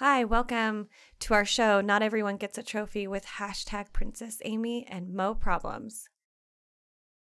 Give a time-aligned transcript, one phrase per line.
[0.00, 0.86] Hi, welcome
[1.18, 1.80] to our show.
[1.80, 6.08] Not everyone gets a trophy with hashtag Princess Amy and Mo Problems.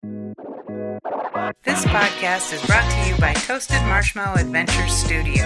[0.01, 5.43] This podcast is brought to you by Toasted Marshmallow Adventures Studio.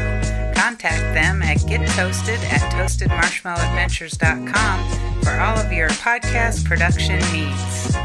[0.56, 7.96] Contact them at gettoasted at toastedmarshmallowadventures.com for all of your podcast production needs.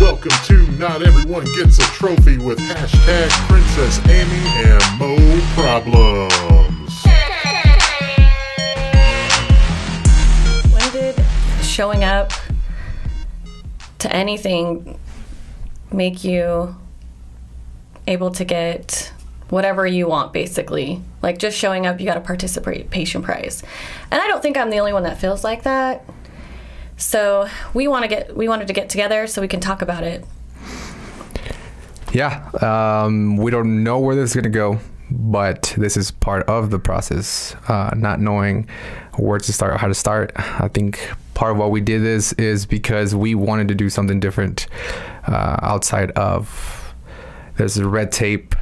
[0.00, 5.14] Welcome to Not Everyone Gets a Trophy with hashtag Princess Amy and Mo
[5.52, 7.04] Problems.
[10.72, 11.22] When did
[11.62, 12.32] showing up
[13.98, 14.98] to anything
[15.92, 16.74] make you
[18.06, 19.12] able to get
[19.50, 21.02] whatever you want, basically?
[21.20, 23.62] Like just showing up, you got a participation prize.
[24.10, 26.06] And I don't think I'm the only one that feels like that.
[26.96, 30.04] So we want to get we wanted to get together so we can talk about
[30.04, 30.24] it.
[32.12, 36.44] Yeah, um, we don't know where this is going to go, but this is part
[36.48, 37.54] of the process.
[37.68, 38.68] Uh, not knowing
[39.16, 40.32] where to start how to start.
[40.34, 44.18] I think part of why we did this is because we wanted to do something
[44.18, 44.66] different
[45.28, 46.94] uh, outside of
[47.56, 48.56] there's a red tape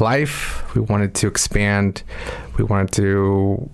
[0.00, 0.74] life.
[0.74, 2.04] We wanted to expand.
[2.56, 3.68] We wanted to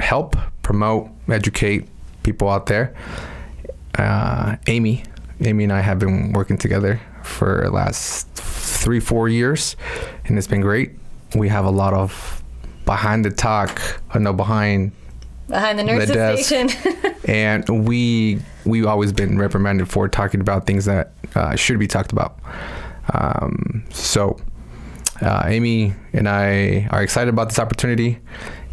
[0.00, 1.86] help, promote, educate
[2.24, 2.96] people out there.
[3.96, 5.04] Uh, Amy,
[5.40, 9.76] Amy and I have been working together for the last three, four years,
[10.24, 10.92] and it's been great.
[11.34, 12.42] We have a lot of
[12.84, 13.80] behind the talk,
[14.12, 14.92] uh, no behind
[15.48, 17.14] Behind the the nurses desk, station.
[17.24, 22.12] and we we've always been reprimanded for talking about things that uh, should be talked
[22.12, 22.38] about.
[23.14, 24.38] Um, so,
[25.22, 28.18] uh, Amy and I are excited about this opportunity,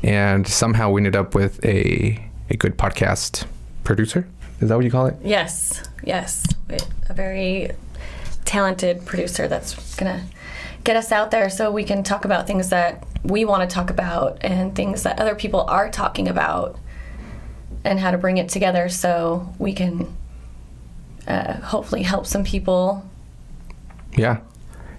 [0.04, 3.46] and somehow we ended up with a a good podcast
[3.86, 4.28] producer.
[4.60, 5.16] Is that what you call it?
[5.24, 6.46] yes, yes.
[7.10, 7.72] A very
[8.46, 10.26] talented producer that's going to
[10.84, 13.90] get us out there so we can talk about things that we want to talk
[13.90, 16.78] about and things that other people are talking about
[17.84, 20.16] and how to bring it together so we can
[21.28, 23.04] uh, hopefully help some people,
[24.16, 24.42] Yeah,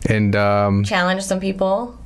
[0.09, 1.97] and um, challenge some people.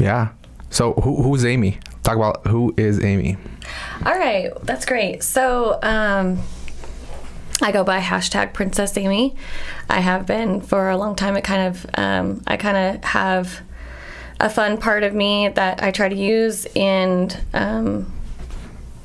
[0.00, 0.30] yeah.
[0.70, 1.78] So who, who's Amy?
[2.02, 3.36] Talk about who is Amy.
[4.04, 5.22] All right, that's great.
[5.22, 6.40] So, um,
[7.62, 9.34] I go by hashtag Princess Amy.
[9.88, 11.36] I have been for a long time.
[11.36, 13.62] It kind of, um, I kind of have
[14.38, 18.12] a fun part of me that I try to use in um,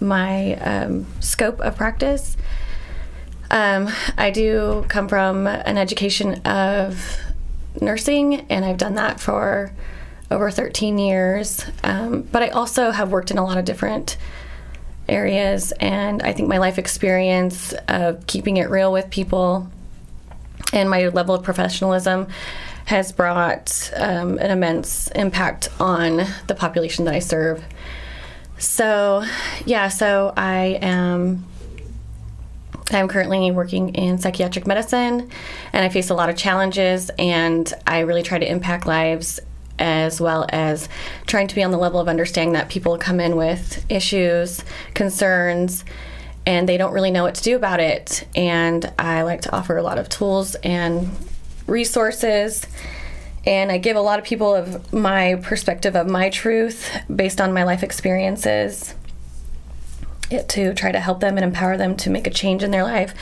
[0.01, 2.35] my um, scope of practice.
[3.49, 7.17] Um, I do come from an education of
[7.79, 9.71] nursing, and I've done that for
[10.29, 11.65] over 13 years.
[11.83, 14.17] Um, but I also have worked in a lot of different
[15.11, 19.69] areas, and I think my life experience of keeping it real with people
[20.73, 22.27] and my level of professionalism
[22.85, 27.63] has brought um, an immense impact on the population that I serve.
[28.57, 29.23] So,
[29.65, 31.45] yeah, so I am.
[32.91, 35.31] I'm currently working in psychiatric medicine
[35.71, 39.39] and I face a lot of challenges, and I really try to impact lives
[39.81, 40.87] as well as
[41.25, 45.83] trying to be on the level of understanding that people come in with issues, concerns,
[46.45, 48.27] and they don't really know what to do about it.
[48.35, 51.09] And I like to offer a lot of tools and
[51.67, 52.65] resources.
[53.45, 57.51] And I give a lot of people of my perspective of my truth based on
[57.51, 58.93] my life experiences
[60.29, 63.13] to try to help them and empower them to make a change in their life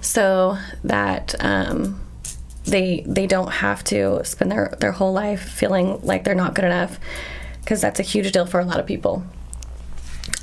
[0.00, 2.00] so that um,
[2.66, 6.64] they they don't have to spend their, their whole life feeling like they're not good
[6.64, 6.98] enough
[7.60, 9.24] because that's a huge deal for a lot of people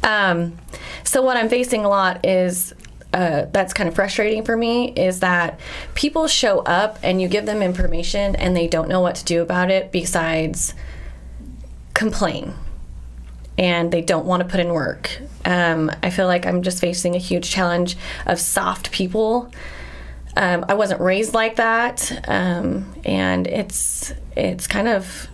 [0.04, 0.58] um,
[1.04, 2.74] so what i'm facing a lot is
[3.14, 5.60] uh, that's kind of frustrating for me is that
[5.94, 9.42] people show up and you give them information and they don't know what to do
[9.42, 10.74] about it besides
[11.94, 12.56] complain
[13.58, 15.22] and they don't want to put in work.
[15.46, 19.52] Um, I feel like I'm just facing a huge challenge of soft people.
[20.36, 25.28] Um, I wasn't raised like that, um, and it's it's kind of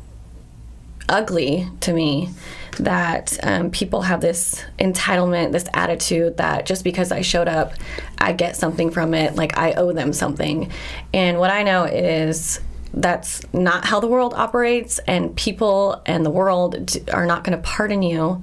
[1.07, 2.30] ugly to me
[2.78, 7.74] that um, people have this entitlement, this attitude that just because I showed up,
[8.18, 10.72] I get something from it, like I owe them something.
[11.13, 12.62] And what I know is
[12.94, 17.63] that's not how the world operates, and people and the world are not going to
[17.63, 18.42] pardon you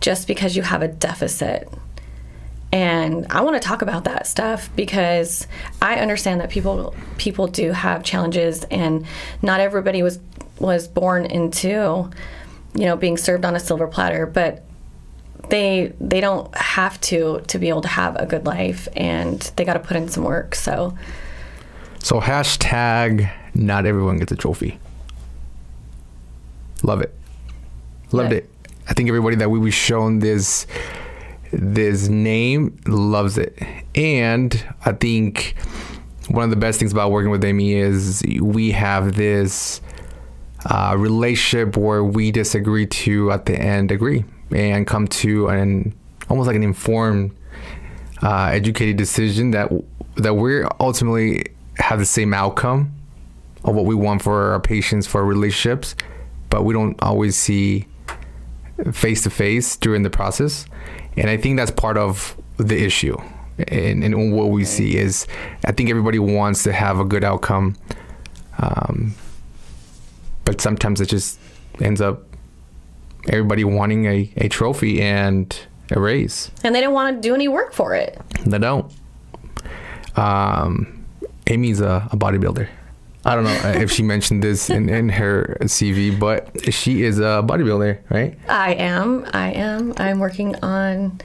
[0.00, 1.68] just because you have a deficit.
[2.72, 5.46] And I want to talk about that stuff because
[5.80, 9.06] I understand that people people do have challenges, and
[9.40, 10.18] not everybody was
[10.58, 12.10] was born into,
[12.74, 14.26] you know, being served on a silver platter.
[14.26, 14.64] But
[15.48, 19.64] they they don't have to to be able to have a good life, and they
[19.64, 20.54] got to put in some work.
[20.56, 20.96] So
[22.00, 24.78] So hashtag not everyone gets a trophy.
[26.82, 27.14] Love it.
[28.12, 28.38] Loved Yeah.
[28.38, 28.50] it.
[28.88, 30.66] I think everybody that we were shown this
[31.52, 33.58] this name loves it.
[33.94, 35.54] And I think
[36.28, 39.80] one of the best things about working with Amy is we have this
[40.68, 45.94] uh, relationship where we disagree to at the end agree and come to an
[46.28, 47.36] almost like an informed
[48.22, 49.70] uh, educated decision that
[50.16, 51.44] that we're ultimately
[51.76, 52.92] have the same outcome
[53.64, 55.94] of what we want for our patients for our relationships
[56.50, 57.86] but we don't always see
[58.92, 60.66] face to face during the process
[61.16, 63.16] and i think that's part of the issue.
[63.68, 65.26] And, and what we see is
[65.64, 67.76] i think everybody wants to have a good outcome
[68.58, 69.14] um,
[70.44, 71.38] but sometimes it just
[71.80, 72.22] ends up
[73.28, 75.58] everybody wanting a, a trophy and
[75.90, 76.50] a raise.
[76.64, 78.18] And they don't want to do any work for it.
[78.46, 78.90] they don't.
[80.16, 81.04] Um,
[81.46, 82.68] amy's a, a bodybuilder
[83.26, 87.42] i don't know if she mentioned this in, in her cv but she is a
[87.44, 89.26] bodybuilder right I am.
[89.32, 89.92] I am.
[89.98, 91.20] I'm working on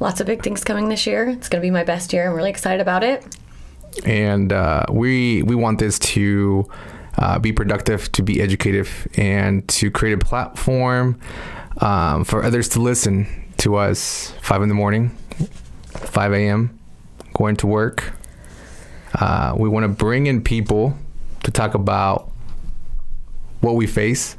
[0.00, 1.28] lots of big things coming this year.
[1.28, 2.28] It's going to be my best year.
[2.28, 3.24] I'm really excited about it.
[4.04, 6.68] and uh, we we want this to
[7.18, 11.18] uh, be productive, to be educative, and to create a platform
[11.80, 13.26] um, for others to listen
[13.58, 14.32] to us.
[14.42, 15.10] Five in the morning,
[15.94, 16.78] five a.m.
[17.34, 18.12] Going to work.
[19.14, 20.94] Uh, we want to bring in people
[21.46, 22.32] to talk about
[23.60, 24.36] what we face,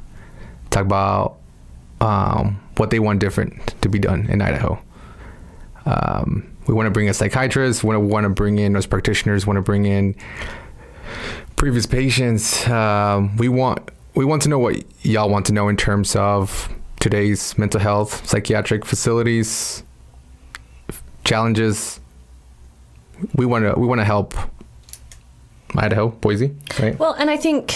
[0.68, 1.38] talk about
[2.02, 4.78] um, what they want different to be done in Idaho.
[5.86, 7.82] Um, we want to bring in psychiatrists.
[7.82, 9.46] We want to bring in nurse practitioners.
[9.46, 10.16] Want to bring in
[11.56, 12.68] previous patients.
[12.68, 16.68] Um, we want we want to know what y'all want to know in terms of
[17.00, 19.82] today's mental health, psychiatric facilities,
[21.24, 22.00] challenges.
[23.34, 24.34] We want to we want to help
[25.76, 26.98] Idaho, Boise, right?
[26.98, 27.74] Well, and I think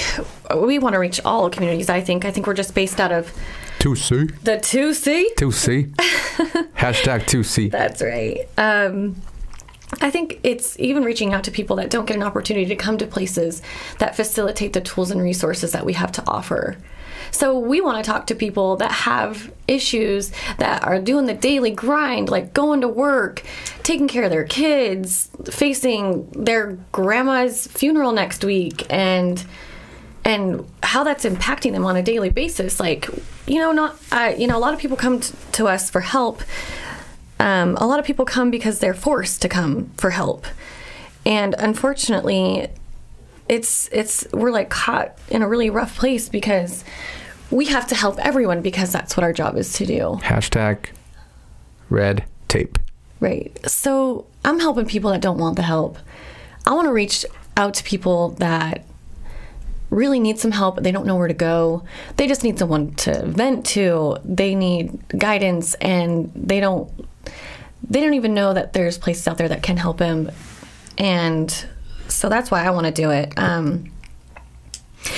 [0.57, 1.89] we want to reach all communities.
[1.91, 2.25] I think.
[2.25, 3.33] I think we're just based out of
[3.79, 5.35] Two C, the 2C.
[5.37, 5.85] two C,
[6.77, 7.69] hashtag two C.
[7.69, 8.49] That's right.
[8.57, 9.17] Um,
[10.01, 12.97] I think it's even reaching out to people that don't get an opportunity to come
[12.99, 13.61] to places
[13.99, 16.79] that facilitate the tools and resources that we have to offer.
[17.33, 21.71] So we want to talk to people that have issues that are doing the daily
[21.71, 23.43] grind, like going to work,
[23.83, 29.45] taking care of their kids, facing their grandma's funeral next week, and
[30.25, 32.79] and how that's impacting them on a daily basis.
[32.79, 33.09] Like,
[33.47, 36.01] you know, not, uh, you know, a lot of people come t- to us for
[36.01, 36.43] help.
[37.41, 40.47] Um, a lot of people come because they're forced to come for help,
[41.27, 42.69] and unfortunately,
[43.49, 46.85] it's it's we're like caught in a really rough place because
[47.53, 50.19] we have to help everyone because that's what our job is to do.
[50.23, 50.87] Hashtag
[51.91, 52.79] red tape.
[53.21, 53.57] Right.
[53.69, 55.99] So I'm helping people that don't want the help.
[56.67, 57.25] I want to reach
[57.57, 58.85] out to people that
[59.91, 60.83] really need some help.
[60.83, 61.85] They don't know where to go.
[62.17, 64.17] They just need someone to vent to.
[64.25, 66.91] They need guidance and they don't
[67.89, 70.31] they don't even know that there's places out there that can help them.
[70.97, 71.67] And
[72.09, 73.35] so that's why I want to do it.
[73.37, 73.92] Um,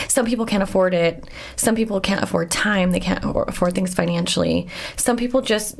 [0.08, 1.28] some people can't afford it.
[1.56, 2.90] Some people can't afford time.
[2.90, 4.68] They can't afford things financially.
[4.96, 5.78] Some people just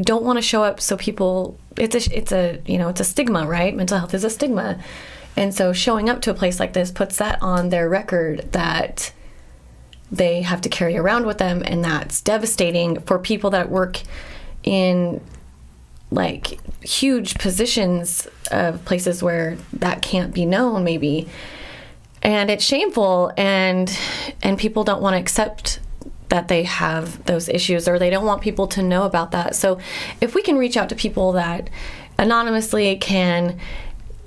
[0.00, 3.04] don't want to show up so people it's a it's a you know it's a
[3.04, 4.80] stigma right mental health is a stigma
[5.36, 9.12] and so showing up to a place like this puts that on their record that
[10.10, 14.00] they have to carry around with them and that's devastating for people that work
[14.62, 15.20] in
[16.10, 21.28] like huge positions of places where that can't be known maybe
[22.28, 23.98] and it's shameful and
[24.42, 25.80] and people don't want to accept
[26.28, 29.56] that they have those issues or they don't want people to know about that.
[29.56, 29.78] So
[30.20, 31.70] if we can reach out to people that
[32.18, 33.58] anonymously can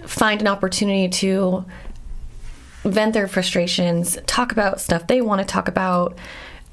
[0.07, 1.63] find an opportunity to
[2.83, 6.17] vent their frustrations talk about stuff they want to talk about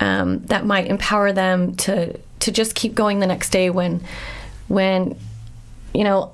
[0.01, 4.03] um, that might empower them to to just keep going the next day when
[4.69, 5.15] when
[5.93, 6.33] you know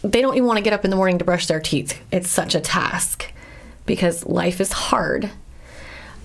[0.00, 2.00] they don't even want to get up in the morning to brush their teeth.
[2.10, 3.33] It's such a task
[3.86, 5.30] because life is hard.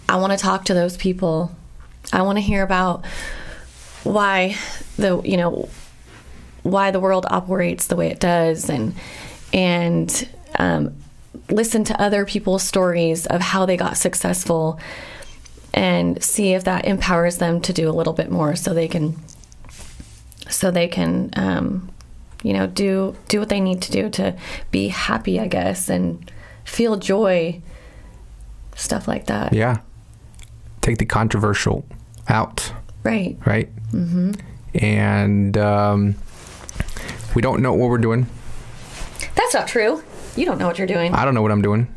[0.08, 1.52] I want to talk to those people.
[2.12, 3.06] I want to hear about
[4.04, 4.56] why
[4.98, 5.70] the you know
[6.64, 8.94] why the world operates the way it does and
[9.54, 10.96] and um,
[11.50, 14.80] listen to other people's stories of how they got successful
[15.74, 19.16] and see if that empowers them to do a little bit more so they can
[20.50, 21.90] so they can um,
[22.44, 24.36] you know do do what they need to do to
[24.72, 26.32] be happy I guess and
[26.70, 27.62] feel joy,
[28.76, 29.54] stuff like that.
[29.54, 29.80] Yeah.
[30.82, 31.86] Take the controversial
[32.28, 32.72] out,
[33.04, 33.38] Right.
[33.46, 33.70] right?
[33.92, 34.32] Mm-hmm.
[34.76, 36.16] And um,
[37.36, 38.28] we don't know what we're doing.
[39.36, 40.04] That's not true.
[40.36, 41.14] You don't know what you're doing.
[41.14, 41.94] I don't know what I'm doing,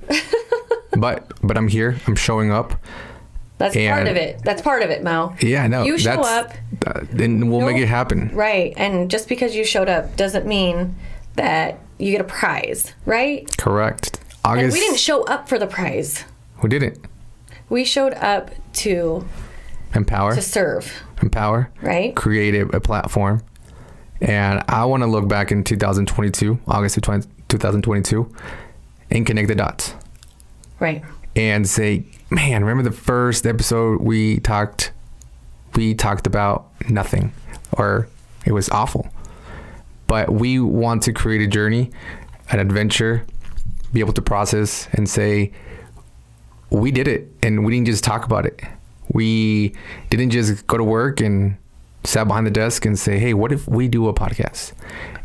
[0.99, 1.97] but but I'm here.
[2.07, 2.73] I'm showing up.
[3.59, 4.41] That's part of it.
[4.43, 5.37] That's part of it, Mo.
[5.41, 5.85] Yeah, no.
[5.85, 6.53] You show up.
[6.85, 8.31] uh, then we'll make it happen.
[8.35, 8.73] Right.
[8.77, 10.97] And just because you showed up doesn't mean
[11.37, 13.47] that you get a prize, right?
[13.59, 14.19] Correct.
[14.45, 16.25] And we didn't show up for the prize.
[16.63, 16.99] We didn't.
[17.69, 19.27] We showed up to
[19.95, 20.35] Empower.
[20.35, 21.71] to serve, empower.
[21.81, 22.15] right?
[22.15, 23.43] Create a, a platform.
[24.21, 28.35] And I want to look back in 2022, August of 20, 2022,
[29.11, 29.95] and connect the dots.
[30.81, 31.05] Right.
[31.37, 34.93] and say, man, remember the first episode we talked
[35.77, 37.33] we talked about nothing
[37.73, 38.09] or
[38.45, 39.09] it was awful.
[40.07, 41.91] But we want to create a journey,
[42.51, 43.25] an adventure,
[43.93, 45.53] be able to process and say
[46.71, 48.63] we did it and we didn't just talk about it.
[49.13, 49.75] We
[50.11, 51.57] didn't just go to work and
[52.05, 54.73] sat behind the desk and say, "Hey, what if we do a podcast?"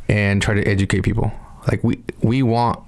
[0.10, 1.32] and try to educate people.
[1.68, 2.80] Like we we want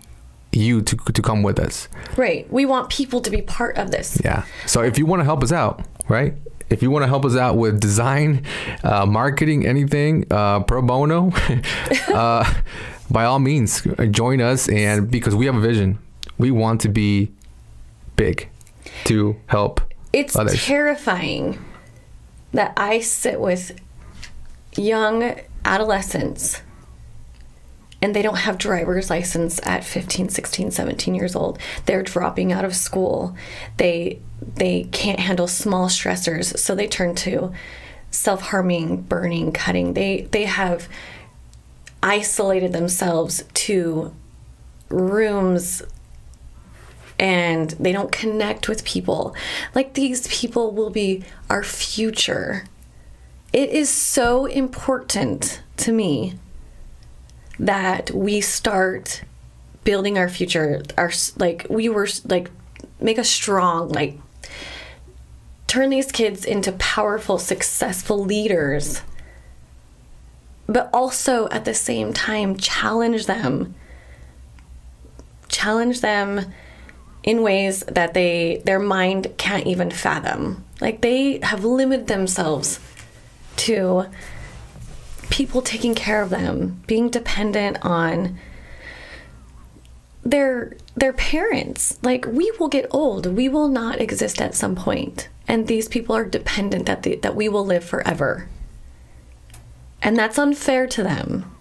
[0.51, 1.87] you to to come with us.
[2.17, 2.51] Right.
[2.51, 4.19] We want people to be part of this.
[4.23, 4.45] Yeah.
[4.65, 6.33] So if you want to help us out, right?
[6.69, 8.45] If you want to help us out with design,
[8.83, 11.31] uh, marketing, anything, uh, pro bono,
[12.09, 12.53] uh,
[13.11, 14.69] by all means, join us.
[14.69, 15.99] And because we have a vision,
[16.37, 17.31] we want to be
[18.15, 18.49] big
[19.05, 19.81] to help
[20.13, 20.63] It's others.
[20.63, 21.63] terrifying
[22.51, 23.79] that I sit with
[24.75, 25.35] young
[25.65, 26.61] adolescents
[28.01, 32.63] and they don't have driver's license at 15 16 17 years old they're dropping out
[32.63, 33.35] of school
[33.77, 34.19] they
[34.55, 37.51] they can't handle small stressors so they turn to
[38.11, 40.87] self-harming burning cutting they they have
[42.01, 44.13] isolated themselves to
[44.89, 45.83] rooms
[47.19, 49.35] and they don't connect with people.
[49.75, 52.65] Like these people will be our future.
[53.51, 56.35] It is so important to me
[57.59, 59.23] that we start
[59.83, 60.81] building our future.
[60.97, 62.49] Our like we were like
[63.01, 63.89] make us strong.
[63.89, 64.17] Like
[65.67, 69.01] turn these kids into powerful, successful leaders.
[70.69, 73.73] But also at the same time challenge them.
[75.47, 76.53] Challenge them
[77.23, 80.63] in ways that they their mind can't even fathom.
[80.79, 82.79] Like they have limited themselves
[83.57, 84.05] to
[85.31, 88.37] people taking care of them, being dependent on
[90.23, 91.97] their their parents.
[92.03, 93.25] Like we will get old.
[93.25, 95.29] We will not exist at some point.
[95.47, 98.47] And these people are dependent that the, that we will live forever.
[100.01, 101.55] And that's unfair to them.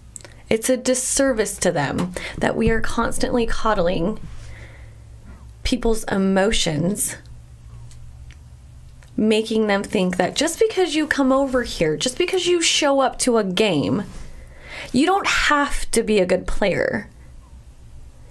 [0.49, 4.19] It's a disservice to them that we are constantly coddling
[5.63, 7.15] people's emotions,
[9.15, 13.19] making them think that just because you come over here, just because you show up
[13.19, 14.03] to a game,
[14.91, 17.09] you don't have to be a good player.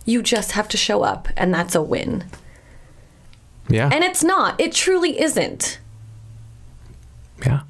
[0.04, 2.24] You just have to show up, and that's a win.
[3.68, 3.90] Yeah.
[3.92, 4.58] And it's not.
[4.60, 5.78] It truly isn't.
[7.44, 7.60] yeah.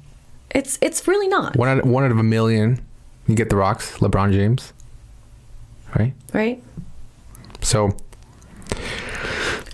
[0.51, 1.55] It's it's really not.
[1.55, 2.81] One out, one out of a million,
[3.27, 4.73] you get the rocks, LeBron James.
[5.97, 6.13] Right?
[6.33, 6.63] Right?
[7.61, 7.95] So,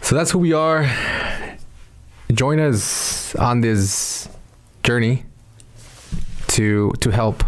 [0.02, 0.90] so that's who we are.
[2.34, 4.28] Join us on this
[4.84, 5.26] journey
[6.48, 7.44] to to help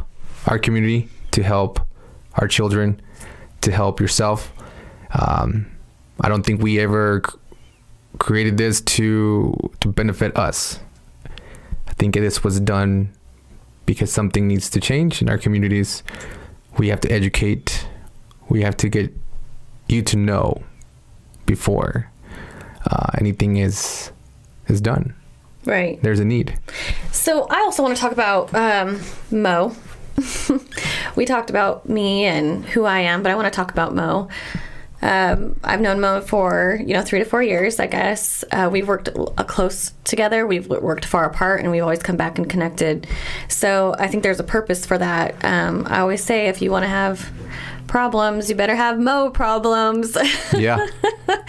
[0.47, 1.79] our community, to help
[2.35, 3.01] our children,
[3.61, 4.53] to help yourself.
[5.11, 5.65] Um,
[6.21, 7.37] I don't think we ever c-
[8.19, 10.79] created this to to benefit us.
[11.87, 13.11] I think this was done
[13.87, 16.03] because something needs to change in our communities.
[16.77, 17.87] We have to educate.
[18.49, 19.11] We have to get
[19.87, 20.61] you to know
[21.47, 22.11] before
[22.91, 24.11] uh, anything is
[24.67, 25.15] is done.
[25.65, 25.99] Right.
[26.03, 26.59] There's a need.
[27.11, 29.01] So I also want to talk about um,
[29.31, 29.75] Mo.
[31.15, 34.29] we talked about me and who I am, but I want to talk about Mo.
[35.01, 38.43] Um, I've known Mo for you know three to four years, I guess.
[38.51, 40.47] Uh, we've worked uh, close together.
[40.47, 43.07] We've worked far apart, and we've always come back and connected.
[43.47, 45.35] So I think there's a purpose for that.
[45.45, 47.29] Um, I always say if you want to have
[47.87, 50.17] problems, you better have Mo problems.
[50.57, 50.85] Yeah.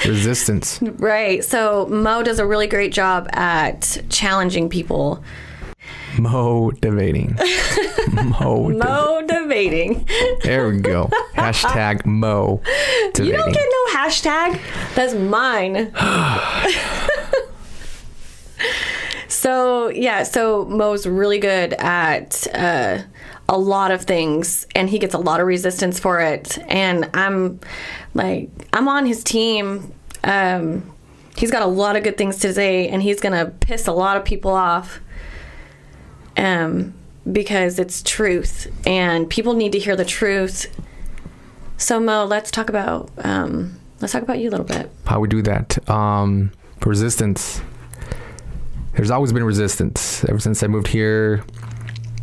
[0.05, 0.81] Resistance.
[0.83, 1.43] right.
[1.45, 5.23] So Mo does a really great job at challenging people.
[6.19, 7.37] Motivating.
[8.13, 8.71] Mo.
[8.71, 10.07] Motivating.
[10.43, 11.11] There we go.
[11.49, 12.61] Hashtag mo.
[13.19, 14.61] You don't get no hashtag.
[14.95, 15.93] That's mine.
[19.29, 23.03] so yeah, so Mo's really good at uh,
[23.49, 26.59] a lot of things, and he gets a lot of resistance for it.
[26.69, 27.61] And I'm
[28.15, 29.93] like, I'm on his team.
[30.25, 30.93] Um,
[31.37, 34.17] he's got a lot of good things to say, and he's gonna piss a lot
[34.17, 35.01] of people off.
[36.37, 36.95] Um,
[37.31, 40.67] because it's truth, and people need to hear the truth.
[41.79, 44.91] So Mo, let's talk about um, Let's talk about you a little bit.
[45.07, 45.77] how we do that.
[45.91, 46.53] Um,
[46.85, 47.61] resistance.
[48.95, 51.45] There's always been resistance ever since I moved here,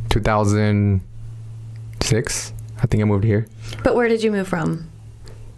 [0.10, 2.54] 2006.
[2.78, 3.48] I think I moved here,
[3.84, 4.90] But where did you move from?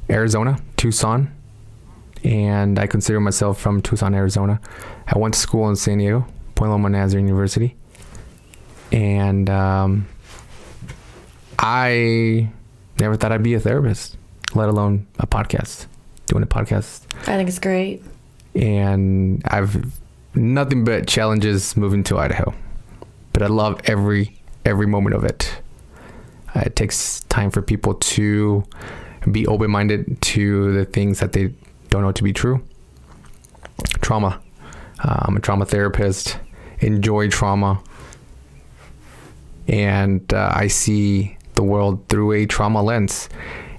[0.10, 1.34] Arizona, Tucson,
[2.24, 4.62] and I consider myself from Tucson, Arizona.
[5.08, 6.26] I went to school in San Diego,
[6.56, 7.76] Point Loma Nazarene University,
[8.92, 10.08] and um,
[11.60, 12.50] I
[13.00, 14.18] never thought I'd be a therapist,
[14.54, 15.88] let alone a podcast,
[16.28, 17.02] doing a podcast.
[17.22, 18.02] I think it's great.
[18.56, 19.86] and I've
[20.36, 22.54] nothing but challenges moving to Idaho.
[23.34, 25.62] But I love every every moment of it.
[26.56, 28.64] Uh, it takes time for people to
[29.32, 31.54] be open minded to the things that they
[31.90, 32.64] don't know to be true.
[34.02, 34.42] Trauma.
[35.00, 36.40] Uh, I'm a trauma therapist.
[36.80, 37.82] Enjoy trauma,
[39.68, 43.28] and uh, I see the world through a trauma lens.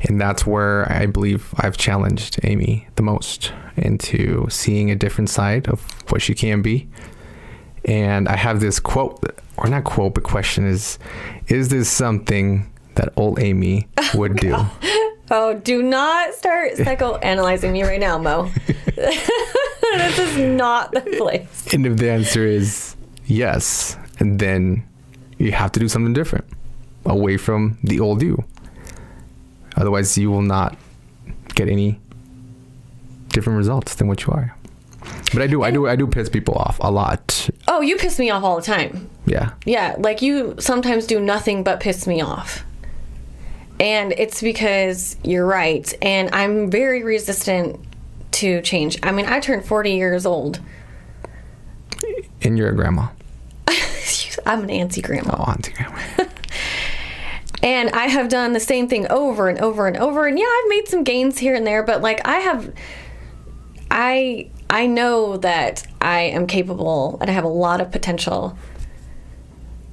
[0.02, 5.66] And that's where I believe I've challenged Amy the most into seeing a different side
[5.68, 5.80] of
[6.10, 6.88] what she can be.
[7.84, 9.18] And I have this quote,
[9.56, 10.98] or not quote, but question is
[11.48, 14.56] Is this something that old Amy oh, would do?
[15.30, 18.50] Oh, do not start psychoanalyzing me right now, Mo.
[18.96, 21.72] this is not the place.
[21.72, 22.94] And if the answer is
[23.26, 24.84] yes, and then
[25.38, 26.44] you have to do something different
[27.08, 28.44] away from the old you.
[29.76, 30.76] Otherwise, you will not
[31.54, 31.98] get any
[33.30, 34.54] different results than what you are.
[35.32, 37.48] But I do, I do, I do piss people off a lot.
[37.66, 39.08] Oh, you piss me off all the time.
[39.26, 39.52] Yeah.
[39.64, 42.64] Yeah, like you sometimes do nothing but piss me off.
[43.80, 45.92] And it's because you're right.
[46.02, 47.78] And I'm very resistant
[48.32, 48.98] to change.
[49.02, 50.60] I mean, I turned 40 years old.
[52.42, 53.08] And you're a grandma.
[54.46, 55.36] I'm an auntie grandma.
[55.38, 56.00] Oh, auntie grandma.
[57.62, 60.26] And I have done the same thing over and over and over.
[60.26, 62.72] And yeah, I've made some gains here and there, but like I have
[63.90, 68.56] I I know that I am capable and I have a lot of potential.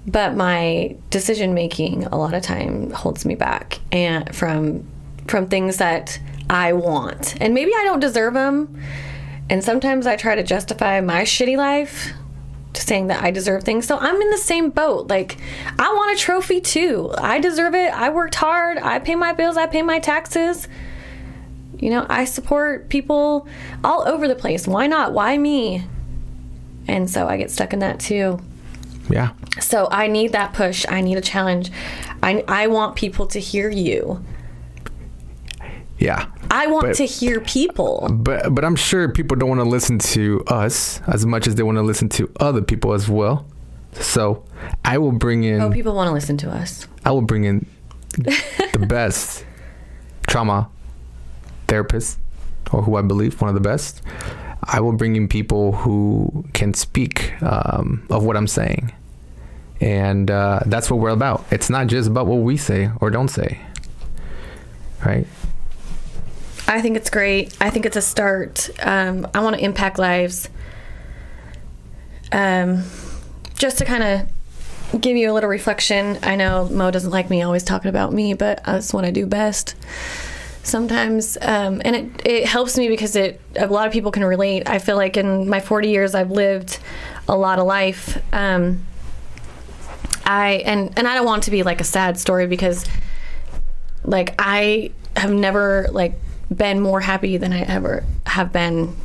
[0.07, 4.85] But my decision making a lot of time holds me back and from
[5.27, 7.41] from things that I want.
[7.41, 8.79] And maybe I don't deserve them.
[9.49, 12.13] And sometimes I try to justify my shitty life
[12.77, 13.88] saying that I deserve things.
[13.88, 15.07] So I'm in the same boat.
[15.07, 15.38] Like,
[15.79, 17.11] I want a trophy too.
[17.17, 17.93] I deserve it.
[17.93, 18.77] I worked hard.
[18.77, 19.57] I pay my bills.
[19.57, 20.67] I pay my taxes.
[21.77, 23.47] You know, I support people
[23.83, 24.67] all over the place.
[24.67, 25.13] Why not?
[25.13, 25.85] Why me?
[26.88, 28.39] And so I get stuck in that too.
[29.09, 29.31] Yeah.
[29.59, 30.85] So I need that push.
[30.88, 31.71] I need a challenge.
[32.23, 34.23] I, I want people to hear you.
[35.97, 36.27] Yeah.
[36.51, 38.08] I want But- to hear people.
[38.12, 41.63] But but I'm sure people don't want to listen to us as much as they
[41.63, 43.45] want to listen to other people as well.
[43.93, 44.43] So
[44.84, 46.88] I will bring in Oh, people want to listen to us.
[47.05, 47.65] I will bring in
[48.17, 49.45] the best
[50.27, 50.69] trauma
[51.67, 52.19] therapist,
[52.71, 54.01] or who I believe one of the best.
[54.63, 58.91] I will bring in people who can speak um, of what I'm saying,
[59.79, 61.45] and uh, that's what we're about.
[61.51, 63.60] It's not just about what we say or don't say,
[65.05, 65.27] right?
[66.67, 67.56] I think it's great.
[67.62, 68.69] I think it's a start.
[68.82, 70.49] Um, I want to impact lives.
[72.32, 72.84] Um,
[73.56, 77.43] just to kind of give you a little reflection, I know Mo doesn't like me
[77.43, 79.75] always talking about me, but that's what I do best.
[80.63, 84.67] Sometimes, um, and it, it helps me because it a lot of people can relate.
[84.67, 86.80] I feel like in my 40 years, I've lived
[87.28, 88.19] a lot of life.
[88.34, 88.86] Um,
[90.25, 92.86] I and and I don't want to be like a sad story because
[94.04, 96.19] like I have never like
[96.53, 98.95] been more happy than I ever have been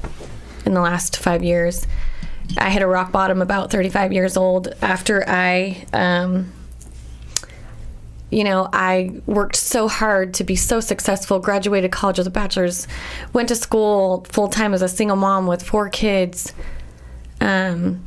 [0.65, 1.87] in the last five years.
[2.59, 6.53] I hit a rock bottom about 35 years old after I, um,
[8.31, 12.87] you know, I worked so hard to be so successful, graduated college with a bachelor's,
[13.33, 16.53] went to school full time as a single mom with four kids.
[17.41, 18.05] Um,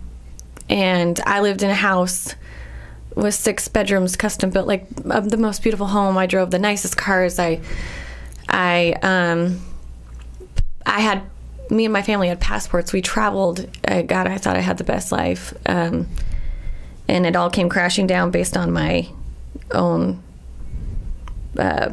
[0.69, 2.35] and I lived in a house
[3.15, 6.17] with six bedrooms, custom built, like the most beautiful home.
[6.17, 7.39] I drove the nicest cars.
[7.39, 7.61] I,
[8.49, 9.61] I, um,
[10.85, 11.23] I had
[11.69, 12.93] me and my family had passports.
[12.93, 13.67] We traveled.
[13.87, 16.07] Uh, God, I thought I had the best life, um,
[17.07, 19.09] and it all came crashing down based on my
[19.71, 20.21] own.
[21.57, 21.89] Uh,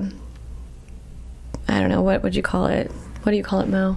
[1.68, 2.90] I don't know what would you call it.
[3.22, 3.96] What do you call it, Mo?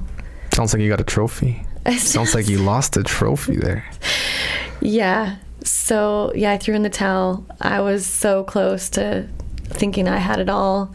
[0.54, 1.64] Sounds like you got a trophy.
[1.98, 3.86] Sounds like you lost a trophy there.
[4.82, 5.38] Yeah.
[5.64, 7.46] So, yeah, I threw in the towel.
[7.60, 9.28] I was so close to
[9.66, 10.94] thinking I had it all.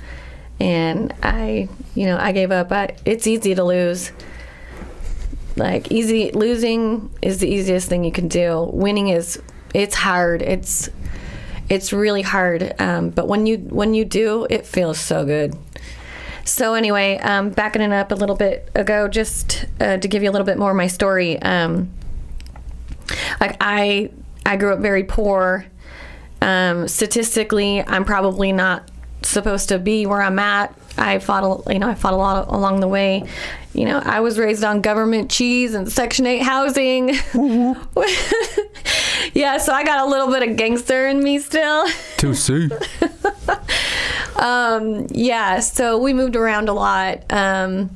[0.60, 2.72] And I, you know, I gave up.
[2.72, 4.12] I, it's easy to lose.
[5.56, 8.68] Like, easy, losing is the easiest thing you can do.
[8.72, 9.40] Winning is,
[9.74, 10.42] it's hard.
[10.42, 10.88] It's,
[11.68, 12.74] it's really hard.
[12.80, 15.56] Um, but when you, when you do, it feels so good.
[16.44, 20.30] So anyway, um, backing it up a little bit ago, just uh, to give you
[20.30, 21.40] a little bit more of my story.
[21.42, 21.90] Um,
[23.40, 24.10] like I,
[24.46, 25.66] I grew up very poor.
[26.40, 28.87] Um, statistically, I'm probably not
[29.22, 30.74] supposed to be where I'm at.
[30.96, 33.24] I fought, a, you know, I fought a lot along the way.
[33.72, 37.08] You know, I was raised on government cheese and Section Eight housing.
[39.34, 41.86] yeah, so I got a little bit of gangster in me still.
[42.18, 42.68] To see.
[44.36, 47.24] um, yeah, so we moved around a lot.
[47.30, 47.90] Um,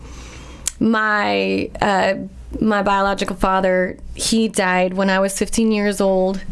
[0.79, 2.15] my uh,
[2.61, 6.43] my biological father, he died when I was 15 years old.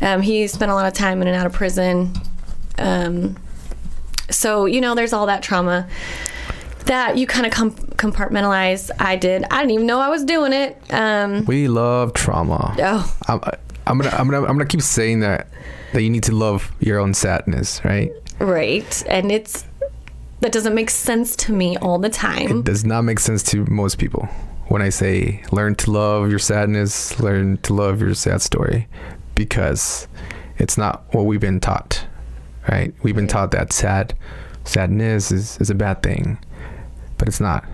[0.00, 2.12] Um, he spent a lot of time in and out of prison.
[2.78, 3.36] Um,
[4.30, 5.88] so you know, there's all that trauma
[6.86, 8.90] that you kind of com- compartmentalize.
[8.98, 9.44] I did.
[9.50, 10.76] I didn't even know I was doing it.
[10.92, 12.74] Um, We love trauma.
[12.78, 13.40] oh, I'm,
[13.86, 15.48] I'm gonna I'm gonna I'm gonna keep saying that
[15.92, 18.10] that you need to love your own sadness, right?
[18.40, 19.02] right.
[19.08, 19.64] And it's
[20.40, 22.58] that doesn't make sense to me all the time.
[22.60, 24.28] It does not make sense to most people
[24.68, 28.88] when I say learn to love your sadness, learn to love your sad story,
[29.34, 30.08] because
[30.58, 32.06] it's not what we've been taught,
[32.68, 32.94] right?
[33.02, 34.14] We've been taught that sad
[34.64, 36.38] sadness is, is a bad thing,
[37.18, 37.64] but it's not,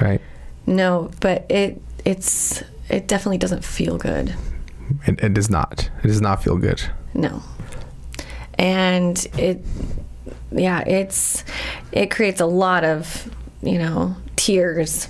[0.00, 0.20] right?
[0.66, 4.34] No, but it it's it definitely doesn't feel good.
[5.06, 5.90] It, it does not.
[6.02, 6.82] It does not feel good.
[7.14, 7.42] No.
[8.58, 9.64] And it
[10.50, 11.44] yeah, it's
[11.92, 13.30] it creates a lot of,
[13.62, 15.08] you know, tears.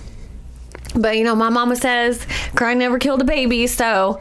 [0.95, 2.25] But you know, my mama says
[2.55, 4.19] crying never killed a baby, so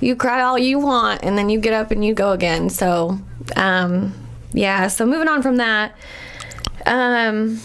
[0.00, 2.70] you cry all you want and then you get up and you go again.
[2.70, 3.18] So,
[3.56, 4.14] um
[4.52, 5.94] yeah, so moving on from that,
[6.86, 7.60] um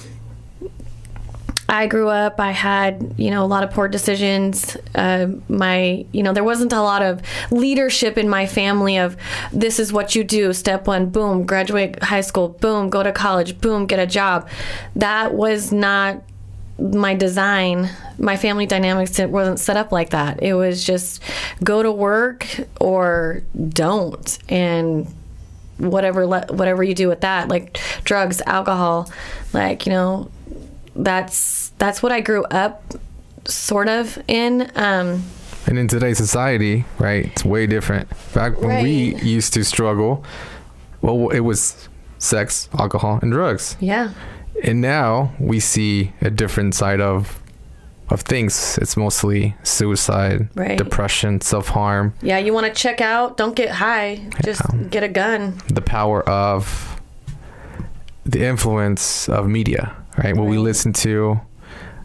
[1.68, 4.78] I grew up, I had, you know, a lot of poor decisions.
[4.94, 9.18] Uh, my, you know, there wasn't a lot of leadership in my family of
[9.52, 10.54] this is what you do.
[10.54, 14.48] Step one, boom, graduate high school, boom, go to college, boom, get a job.
[14.96, 16.24] That was not
[16.78, 17.90] my design.
[18.18, 20.44] My family dynamics it wasn't set up like that.
[20.44, 21.22] It was just
[21.64, 22.46] go to work
[22.80, 24.38] or don't.
[24.50, 25.08] And
[25.78, 29.12] whatever le- whatever you do with that like drugs alcohol
[29.52, 30.32] like you know
[30.96, 32.94] that's that's what I grew up
[33.46, 34.72] sort of in.
[34.76, 35.24] Um,
[35.68, 38.08] And in today's society, right, it's way different.
[38.34, 40.24] Back when we used to struggle,
[41.02, 43.76] well, it was sex, alcohol, and drugs.
[43.82, 44.12] yeah,
[44.64, 47.42] And now we see a different side of
[48.10, 48.78] of things.
[48.80, 50.78] It's mostly suicide, Right.
[50.78, 52.38] depression, self harm, yeah.
[52.38, 53.36] You want to check out?
[53.36, 54.22] Don't get high.
[54.44, 55.56] Just get a gun.
[55.74, 57.00] the power of
[58.26, 60.36] the influence of media, right?
[60.38, 61.40] What we listen to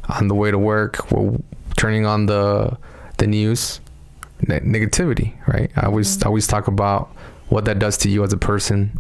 [0.09, 1.37] on the way to work, we're
[1.77, 2.77] turning on the
[3.19, 3.81] the news,
[4.49, 5.71] ne- negativity, right?
[5.77, 6.25] I always Mm-hmm.
[6.25, 7.11] I always talk about
[7.51, 8.91] what that does to you as a person,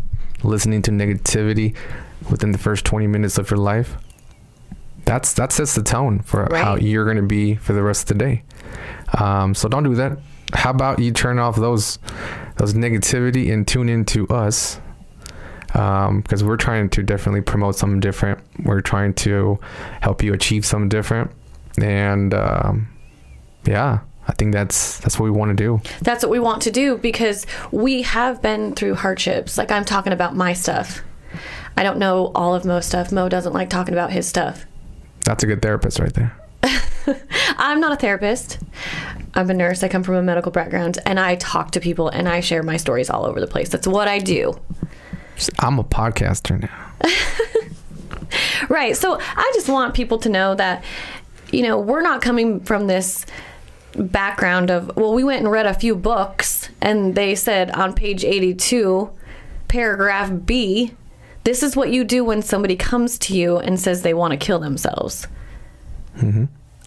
[0.42, 1.74] listening to negativity
[2.30, 3.96] within the first 20 minutes of your life.
[5.04, 8.18] That's that sets the tone for how you're going to be for the rest of
[8.18, 8.42] the day.
[9.18, 10.18] Um, so don't do that.
[10.52, 11.98] How about you turn off those
[12.56, 14.80] those negativity and tune into us
[15.72, 18.40] because we're trying to definitely promote something different.
[18.64, 19.58] We're trying to
[20.00, 21.30] help you achieve something different,
[21.80, 22.88] and um,
[23.66, 25.80] yeah, I think that's that's what we want to do.
[26.02, 29.58] That's what we want to do because we have been through hardships.
[29.58, 31.02] Like I'm talking about my stuff.
[31.76, 33.12] I don't know all of Mo's stuff.
[33.12, 34.66] Mo doesn't like talking about his stuff.
[35.24, 36.36] That's a good therapist right there.
[37.56, 38.58] I'm not a therapist.
[39.34, 39.82] I'm a nurse.
[39.82, 42.76] I come from a medical background and I talk to people and I share my
[42.76, 43.68] stories all over the place.
[43.68, 44.58] That's what I do.
[45.58, 46.92] I'm a podcaster now.
[48.68, 48.96] Right.
[48.96, 50.84] So I just want people to know that,
[51.50, 53.26] you know, we're not coming from this
[53.96, 58.24] background of, well, we went and read a few books and they said on page
[58.24, 59.10] 82,
[59.66, 60.94] paragraph B,
[61.44, 64.36] this is what you do when somebody comes to you and says they want to
[64.36, 65.26] kill themselves.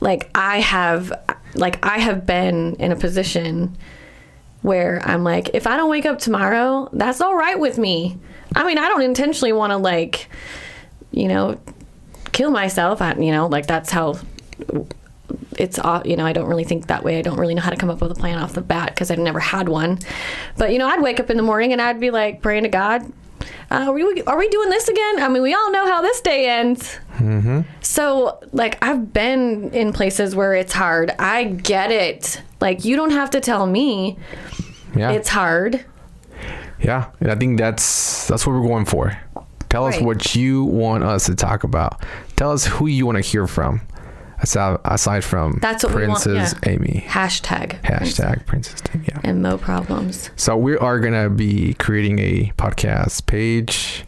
[0.01, 1.11] Like I have,
[1.55, 3.75] like I have been in a position
[4.61, 8.17] where I'm like, if I don't wake up tomorrow, that's all right with me.
[8.55, 10.29] I mean, I don't intentionally want to like,
[11.11, 11.59] you know,
[12.31, 13.01] kill myself.
[13.01, 14.19] I, you know, like that's how
[15.57, 15.79] it's.
[15.79, 17.17] uh, You know, I don't really think that way.
[17.17, 19.09] I don't really know how to come up with a plan off the bat because
[19.09, 19.99] I've never had one.
[20.57, 22.69] But you know, I'd wake up in the morning and I'd be like praying to
[22.69, 23.11] God.
[23.71, 25.19] Uh, are, we, are we doing this again?
[25.21, 26.99] I mean, we all know how this day ends.
[27.81, 31.11] So, like, I've been in places where it's hard.
[31.19, 32.41] I get it.
[32.59, 34.17] Like, you don't have to tell me
[34.95, 35.85] Yeah, it's hard.
[36.81, 39.17] yeah, and I think that's that's what we're going for.
[39.69, 42.03] Tell us what you want us to talk about.
[42.35, 43.81] Tell us who you want to hear from,
[44.43, 46.69] aside aside from That's what Princess yeah.
[46.71, 47.03] Amy.
[47.07, 47.81] Hashtag.
[47.81, 49.05] Hashtag Princess Amy.
[49.07, 49.19] Yeah.
[49.23, 50.29] And Mo problems.
[50.35, 54.05] So we are gonna be creating a podcast page.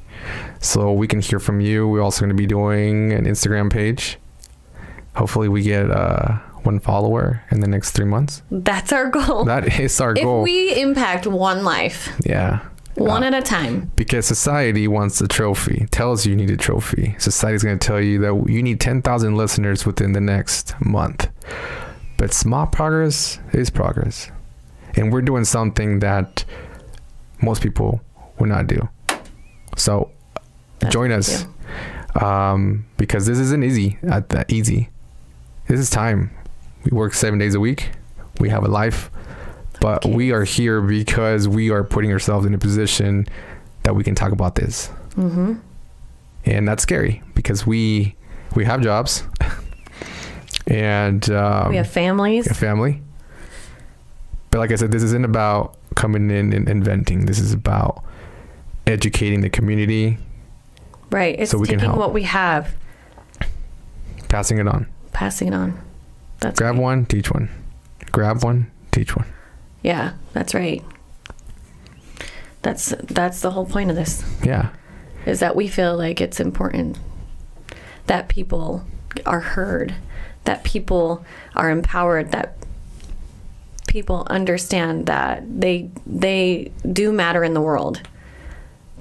[0.59, 1.87] so we can hear from you.
[1.87, 4.17] We're also going to be doing an Instagram page.
[5.15, 8.41] Hopefully, we get uh, one follower in the next three months.
[8.49, 9.45] That's our goal.
[9.45, 10.41] That is our if goal.
[10.41, 12.61] we impact one life, yeah.
[12.95, 16.57] One Uh, at a time, because society wants a trophy, tells you you need a
[16.57, 17.15] trophy.
[17.19, 21.29] Society's going to tell you that you need 10,000 listeners within the next month.
[22.17, 24.31] But small progress is progress.
[24.95, 26.45] And we're doing something that
[27.41, 28.01] most people
[28.39, 28.87] would not do.
[29.75, 30.11] So
[30.89, 31.45] join us
[32.21, 33.97] um, because this isn't easy.
[34.03, 34.89] At that easy.
[35.67, 36.31] This is time.
[36.83, 37.91] We work seven days a week.
[38.39, 39.09] We have a life,
[39.85, 43.27] but we are here because we are putting ourselves in a position
[43.83, 45.53] that we can talk about this, mm-hmm.
[46.43, 48.15] and that's scary because we
[48.55, 49.21] we have jobs,
[50.65, 52.47] and um, we have families.
[52.47, 52.99] a family.
[54.49, 57.27] But like I said, this isn't about coming in and inventing.
[57.27, 58.03] This is about
[58.87, 60.17] educating the community,
[61.11, 61.39] right.
[61.39, 61.99] It's so we can help.
[61.99, 62.73] what we have,
[64.29, 64.87] passing it on.
[65.13, 65.79] passing it on.
[66.39, 66.81] That's Grab right.
[66.81, 67.49] one, teach one.
[68.11, 69.27] Grab one, teach one.
[69.85, 70.83] Yeah, that's right.
[72.63, 74.23] That's that's the whole point of this.
[74.43, 74.69] Yeah.
[75.27, 76.97] is that we feel like it's important
[78.07, 78.83] that people
[79.27, 79.93] are heard,
[80.45, 81.23] that people
[81.55, 82.57] are empowered, that
[83.87, 88.01] people understand that they they do matter in the world.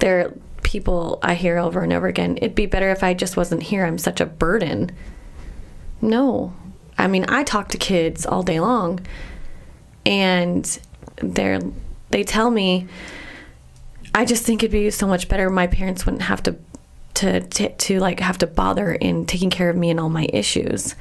[0.00, 3.38] There are people I hear over and over again, it'd be better if I just
[3.38, 3.86] wasn't here.
[3.86, 4.92] I'm such a burden.
[6.02, 6.52] No.
[6.98, 9.00] I mean, I talk to kids all day long
[10.06, 10.78] and
[11.16, 11.60] they're
[12.10, 12.88] they tell me
[14.14, 15.50] I just think it'd be so much better.
[15.50, 16.56] My parents wouldn't have to,
[17.14, 20.28] to, to, to like have to bother in taking care of me and all my
[20.32, 20.94] issues.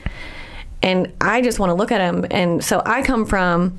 [0.82, 2.26] And I just want to look at them.
[2.32, 3.78] And so I come from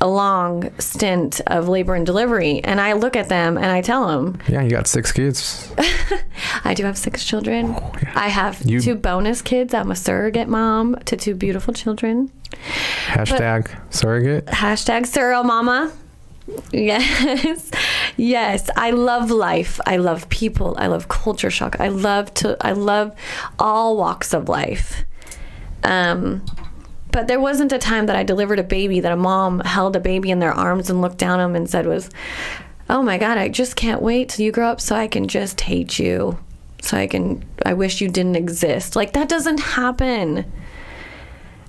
[0.00, 4.08] a long stint of labor and delivery, and I look at them and I tell
[4.08, 5.72] them, Yeah, you got six kids.
[6.64, 7.74] I do have six children.
[8.14, 9.72] I have You- two bonus kids.
[9.74, 12.30] I'm a surrogate mom to two beautiful children.
[13.06, 14.46] Hashtag surrogate.
[14.46, 15.92] Hashtag Surro Mama.
[16.72, 17.70] Yes.
[18.18, 18.70] Yes.
[18.76, 19.78] I love life.
[19.84, 20.74] I love people.
[20.78, 21.78] I love culture shock.
[21.80, 23.14] I love to I love
[23.58, 25.04] all walks of life.
[25.82, 26.42] Um
[27.16, 30.00] but there wasn't a time that I delivered a baby that a mom held a
[30.00, 32.10] baby in their arms and looked down at him and said was,
[32.90, 35.62] "Oh my god, I just can't wait till you grow up so I can just
[35.62, 36.38] hate you.
[36.82, 40.44] So I can I wish you didn't exist." Like that doesn't happen.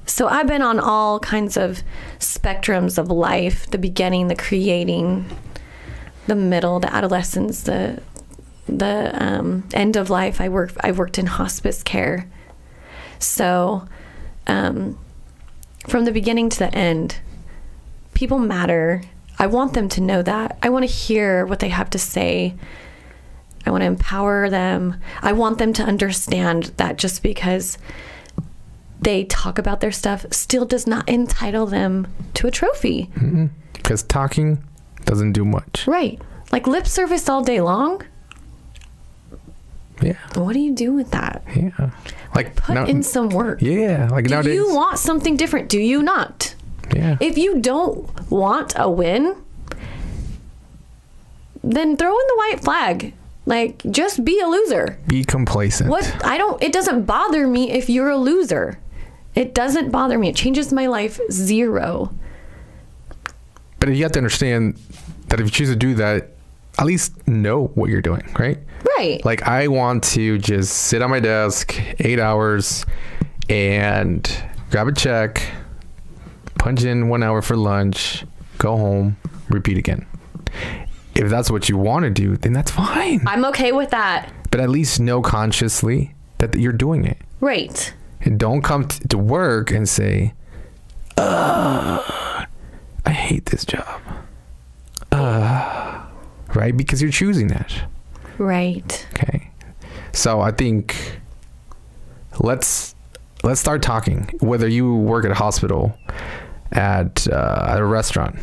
[0.06, 1.82] So I've been on all kinds of
[2.20, 5.30] spectrums of life the beginning, the creating,
[6.26, 8.02] the middle, the adolescence, the
[8.68, 10.42] the um, end of life.
[10.42, 10.74] I work.
[10.82, 12.30] I worked in hospice care.
[13.20, 13.88] So,
[14.46, 15.00] um,
[15.88, 17.20] from the beginning to the end,
[18.14, 19.02] people matter.
[19.40, 20.58] I want them to know that.
[20.62, 22.56] I want to hear what they have to say.
[23.66, 24.96] I want to empower them.
[25.22, 27.78] I want them to understand that just because
[29.00, 33.10] they talk about their stuff still does not entitle them to a trophy.
[33.16, 33.48] Mm-hmm.
[33.74, 34.64] Because talking
[35.06, 35.86] doesn't do much.
[35.88, 36.20] Right.
[36.52, 38.04] Like lip service all day long.
[40.02, 40.18] Yeah.
[40.36, 41.44] What do you do with that?
[41.56, 41.92] Yeah.
[42.36, 43.62] Like Put now- in some work.
[43.62, 44.10] Yeah.
[44.12, 44.56] Like Do nowadays.
[44.56, 45.70] you want something different?
[45.70, 46.54] Do you not?
[46.96, 47.18] yeah.
[47.20, 49.36] If you don't want a win,
[51.64, 53.14] then throw in the white flag.
[53.46, 54.98] Like just be a loser.
[55.08, 55.90] Be complacent.
[55.90, 58.80] What I don't it doesn't bother me if you're a loser.
[59.36, 60.30] It doesn't bother me.
[60.30, 62.12] It changes my life zero.
[63.80, 64.80] But you have to understand
[65.28, 66.32] that if you choose to do that,
[66.80, 68.60] at least know what you're doing, right?
[68.98, 69.24] Right.
[69.26, 72.86] Like I want to just sit on my desk eight hours
[73.50, 74.30] and
[74.70, 75.42] grab a check,
[76.60, 78.26] punch in one hour for lunch,
[78.58, 79.18] go home,
[79.50, 80.06] repeat again.
[81.16, 83.22] If that's what you want to do, then that's fine.
[83.26, 84.32] I'm okay with that.
[84.52, 87.18] But at least know consciously that you're doing it.
[87.40, 87.94] Right.
[88.22, 90.34] And don't come t- to work and say,
[91.18, 92.46] uh,
[93.06, 94.02] I hate this job.
[95.12, 95.77] Uh,
[96.58, 96.76] right?
[96.76, 97.72] Because you're choosing that.
[98.38, 99.08] Right.
[99.14, 99.52] Okay.
[100.12, 101.20] So I think
[102.40, 102.96] let's
[103.44, 104.30] let's start talking.
[104.40, 105.98] Whether you work at a hospital,
[106.72, 108.40] at uh, at a restaurant,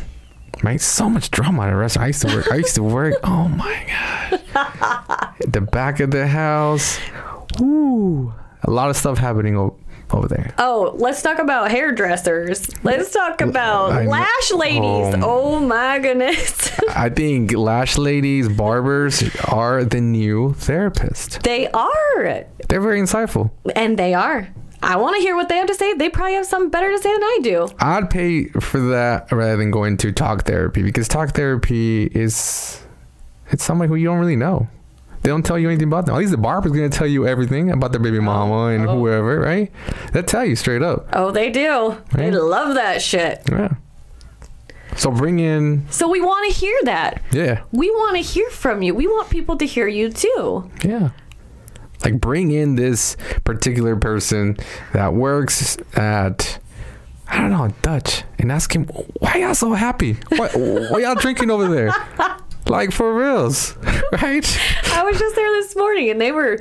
[0.63, 0.79] right?
[0.79, 2.05] So much drama at a restaurant.
[2.05, 2.51] I used to work.
[2.51, 3.15] I used to work.
[3.23, 3.85] Oh my
[4.53, 5.33] god.
[5.47, 6.99] the back of the house.
[7.61, 9.71] Ooh, a lot of stuff happening
[10.11, 10.53] over there.
[10.57, 12.69] Oh, let's talk about hairdressers.
[12.83, 15.13] Let's talk about I know- lash ladies.
[15.15, 16.71] Um, oh my goodness.
[16.89, 21.41] I think lash ladies, barbers are the new therapist.
[21.43, 22.45] they are.
[22.69, 23.51] They're very insightful.
[23.75, 24.47] And they are.
[24.81, 25.93] I want to hear what they have to say.
[25.95, 27.67] They probably have something better to say than I do.
[27.79, 32.81] I'd pay for that rather than going to talk therapy because talk therapy is
[33.51, 34.67] it's somebody who you don't really know.
[35.25, 36.13] They don't tell you anything about them.
[36.13, 38.99] At least the barber's gonna tell you everything about their baby oh, mama and oh.
[38.99, 39.71] whoever, right?
[40.13, 41.07] They tell you straight up.
[41.13, 41.97] Oh, they do.
[42.13, 43.41] They love that shit.
[43.49, 43.73] Yeah.
[44.95, 47.23] So bring in, So we want to hear that.
[47.31, 48.93] yeah, We want to hear from you.
[48.93, 50.69] We want people to hear you too.
[50.83, 51.09] yeah.
[52.03, 54.57] Like bring in this particular person
[54.93, 56.59] that works at
[57.27, 60.17] I don't know Dutch and ask him why y'all so happy?
[60.29, 61.91] Why, why y'all drinking over there?
[62.67, 63.75] Like for reals,
[64.11, 64.59] right?
[64.93, 66.59] I was just there this morning and they were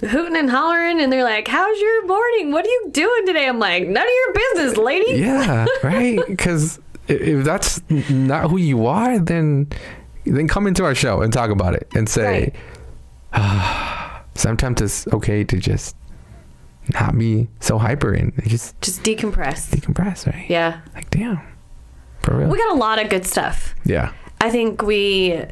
[0.00, 2.52] hooting and hollering and they're like, How's your morning?
[2.52, 3.48] What are you doing today?
[3.48, 5.20] I'm like, None of your business, lady.
[5.20, 6.20] Yeah, right.
[6.28, 9.68] Because if that's not who you are, then
[10.24, 12.52] then come into our show and talk about it and say,
[13.32, 15.96] ah, sometimes it's okay to just
[16.94, 19.70] not be so hyper and just Just decompress.
[19.74, 20.48] decompress, right?
[20.48, 20.80] Yeah.
[20.94, 21.40] Like damn,
[22.20, 22.48] for real.
[22.48, 23.74] We got a lot of good stuff.
[23.84, 25.44] yeah, I think we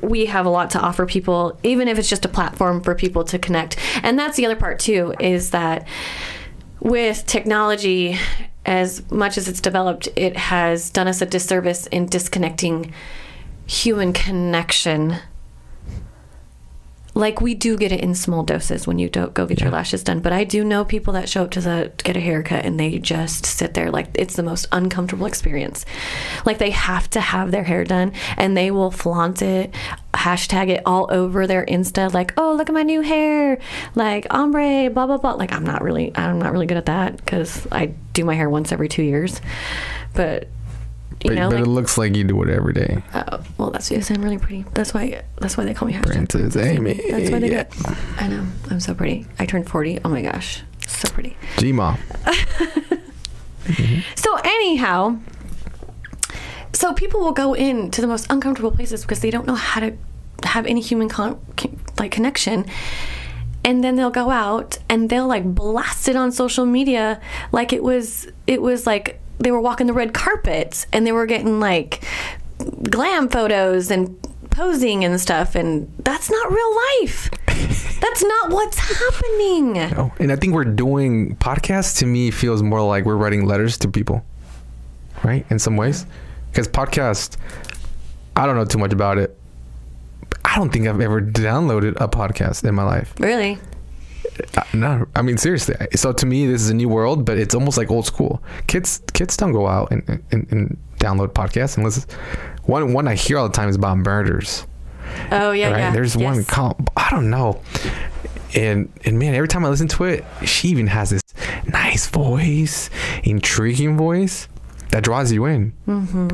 [0.00, 3.24] we have a lot to offer people, even if it's just a platform for people
[3.24, 3.76] to connect.
[4.02, 5.86] And that's the other part too, is that
[6.80, 8.16] with technology,
[8.64, 12.92] as much as it's developed, it has done us a disservice in disconnecting
[13.66, 15.16] human connection.
[17.18, 20.04] Like we do get it in small doses when you don't go get your lashes
[20.04, 22.64] done, but I do know people that show up to the to get a haircut
[22.64, 25.84] and they just sit there like it's the most uncomfortable experience.
[26.46, 29.74] Like they have to have their hair done and they will flaunt it,
[30.14, 33.58] hashtag it all over their Insta, like oh look at my new hair,
[33.96, 35.32] like ombre, blah blah blah.
[35.32, 38.48] Like I'm not really I'm not really good at that because I do my hair
[38.48, 39.40] once every two years,
[40.14, 40.46] but
[41.24, 43.02] you but, know but like, it looks like you do it every day.
[43.12, 44.64] uh, well, that's because I'm really pretty.
[44.74, 45.22] That's why.
[45.40, 46.12] That's why they call me hashtag.
[46.30, 46.94] Princess Amy.
[47.10, 47.64] That's why they Yeah.
[47.64, 47.74] get.
[48.18, 48.44] I know.
[48.70, 49.26] I'm so pretty.
[49.38, 50.00] I turned 40.
[50.04, 51.36] Oh my gosh, so pretty.
[51.58, 51.98] G mom.
[54.16, 55.18] So anyhow,
[56.72, 59.94] so people will go into the most uncomfortable places because they don't know how to
[60.44, 61.38] have any human con-
[61.98, 62.64] like connection.
[63.64, 67.20] And then they'll go out and they'll like blast it on social media
[67.52, 71.26] like it was it was like they were walking the red carpets and they were
[71.26, 72.04] getting like
[72.90, 74.16] glam photos and
[74.50, 77.30] posing and stuff and that's not real life.
[78.00, 79.76] That's not what's happening.
[79.96, 81.98] Oh, and I think we're doing podcasts.
[81.98, 84.24] To me, feels more like we're writing letters to people,
[85.24, 85.44] right?
[85.50, 86.06] In some ways,
[86.50, 87.36] because podcast,
[88.36, 89.36] I don't know too much about it.
[90.44, 93.14] I don't think I've ever downloaded a podcast in my life.
[93.18, 93.58] Really?
[94.74, 95.74] No, I mean seriously.
[95.94, 98.42] So to me, this is a new world, but it's almost like old school.
[98.66, 102.04] Kids, kids don't go out and, and, and download podcasts unless
[102.64, 104.66] one one I hear all the time is about murders.
[105.32, 105.78] Oh yeah, right?
[105.78, 105.90] yeah.
[105.92, 106.46] There's one Yes.
[106.46, 107.60] called I don't know,
[108.54, 111.22] and and man, every time I listen to it, she even has this
[111.66, 112.90] nice voice,
[113.24, 114.48] intriguing voice
[114.90, 115.72] that draws you in.
[115.86, 116.28] Mm-hmm.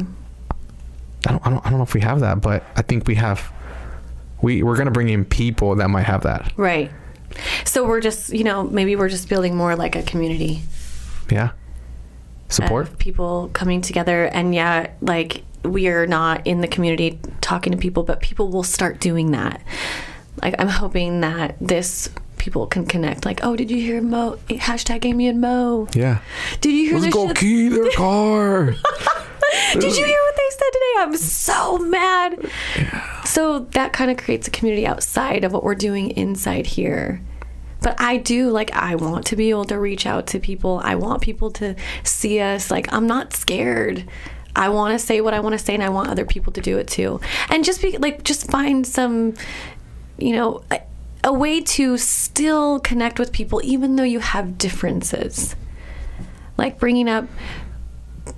[1.27, 3.15] I don't, I don't I don't know if we have that, but I think we
[3.15, 3.53] have.
[4.43, 6.53] We we're gonna bring in people that might have that.
[6.57, 6.91] Right.
[7.65, 10.63] So we're just, you know, maybe we're just building more like a community
[11.31, 11.51] Yeah.
[12.49, 12.99] Support.
[12.99, 14.27] people coming together.
[14.27, 18.63] And yeah, like we are not in the community talking to people, but people will
[18.63, 19.63] start doing that.
[20.43, 23.25] Like I'm hoping that this people can connect.
[23.25, 24.39] Like, oh, did you hear Mo?
[24.49, 25.89] Hashtag Amy and Mo.
[25.95, 26.19] yeah.
[26.61, 27.37] Did you hear Let's go shit?
[27.39, 28.67] key their car.
[29.73, 30.95] Did you hear what they said today?
[30.99, 32.51] I'm so mad.
[32.77, 33.23] Yeah.
[33.25, 37.21] So that kind of creates a community outside of what we're doing inside here.
[37.85, 40.81] But I do like I want to be able to reach out to people.
[40.83, 42.71] I want people to see us.
[42.71, 44.09] Like I'm not scared.
[44.57, 46.63] I want to say what I want to say and I want other people to
[46.63, 47.21] do it too.
[47.51, 49.35] And just be like just find some
[50.17, 50.81] you know a,
[51.25, 55.55] a way to still connect with people even though you have differences.
[56.57, 57.29] Like bringing up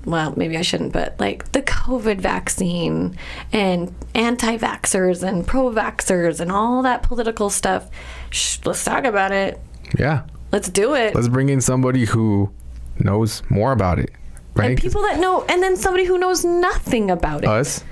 [0.04, 3.16] well, maybe I shouldn't, but like the COVID vaccine
[3.52, 7.88] and anti vaxxers and pro vaxxers and all that political stuff.
[8.30, 9.60] Shh, let's talk about it.
[9.98, 10.22] yeah.
[10.52, 11.14] Let's do it.
[11.14, 12.50] Let's bring in somebody who
[12.98, 14.10] knows more about it.
[14.54, 14.70] Right.
[14.70, 17.48] and people that know, and then somebody who knows nothing about it.
[17.48, 17.84] Us.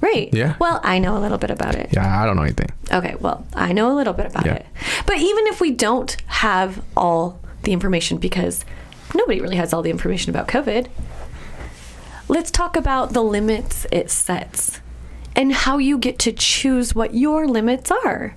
[0.00, 0.28] right.
[0.32, 0.54] yeah.
[0.60, 1.88] Well, I know a little bit about it.
[1.92, 2.22] Yeah.
[2.22, 2.68] I don't know anything.
[2.92, 4.54] Okay, well, I know a little bit about Yeah.
[4.54, 4.66] it.
[5.06, 8.64] But even if we don't have all the information, because
[9.14, 10.88] nobody really has all the information about COVID,
[12.28, 14.80] let's talk about the limits it sets
[15.34, 18.36] and how you get to choose what your limits are.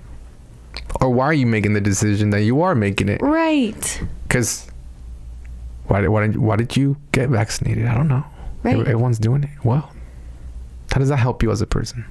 [1.00, 3.20] Or why are you making the decision that you are making it?
[3.20, 4.02] Right.
[4.24, 4.66] Because
[5.86, 7.86] why did, why why did you get vaccinated?
[7.86, 8.24] I don't know.
[8.62, 8.76] Right.
[8.76, 9.50] Everyone's doing it.
[9.64, 9.92] Well,
[10.92, 12.04] how does that help you as a person?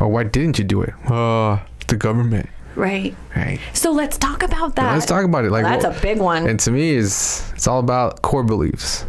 [0.00, 0.92] Or why didn't you do it?
[1.10, 2.48] Uh, the government.
[2.76, 3.16] Right.
[3.34, 3.58] Right.
[3.72, 4.92] So let's talk about that.
[4.92, 5.50] Let's talk about it.
[5.50, 6.46] Like That's well- a big one.
[6.46, 9.04] And to me, is it's all about core beliefs,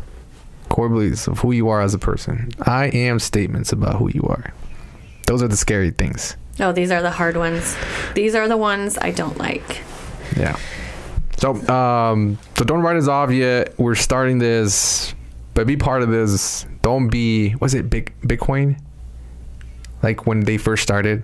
[0.69, 2.51] core beliefs of who you are as a person.
[2.61, 4.53] I am statements about who you are.
[5.27, 6.35] Those are the scary things.
[6.59, 7.75] Oh, these are the hard ones.
[8.15, 9.81] These are the ones I don't like.
[10.35, 10.57] Yeah.
[11.37, 13.77] So, um, so don't write us off yet.
[13.79, 15.13] We're starting this,
[15.53, 16.65] but be part of this.
[16.81, 17.55] Don't be.
[17.55, 18.79] Was it big Bitcoin?
[20.03, 21.23] Like when they first started,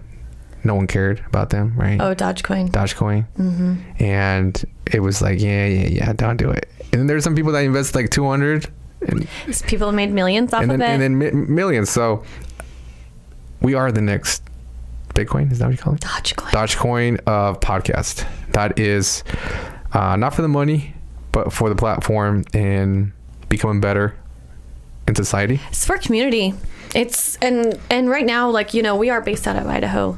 [0.64, 2.00] no one cared about them, right?
[2.00, 2.70] Oh, Dogecoin.
[2.70, 3.76] Dogecoin, mm-hmm.
[4.04, 6.70] and it was like, yeah, yeah, yeah, don't do it.
[6.92, 8.68] And then there's some people that invest like 200,
[9.08, 9.28] and,
[9.68, 10.84] People made millions off and of it.
[10.84, 11.90] and then mi- millions.
[11.90, 12.24] So
[13.62, 14.44] we are the next
[15.16, 15.52] Bitcoin.
[15.52, 16.02] Is that what you call it?
[16.02, 16.50] Dogecoin.
[16.52, 18.28] Dogecoin of podcast.
[18.52, 19.24] That is
[19.94, 20.94] uh, not for the money,
[21.32, 23.12] but for the platform and
[23.50, 24.16] becoming better
[25.08, 25.60] in society.
[25.70, 26.54] It's for community.
[26.94, 30.18] It's and and right now, like you know, we are based out of Idaho.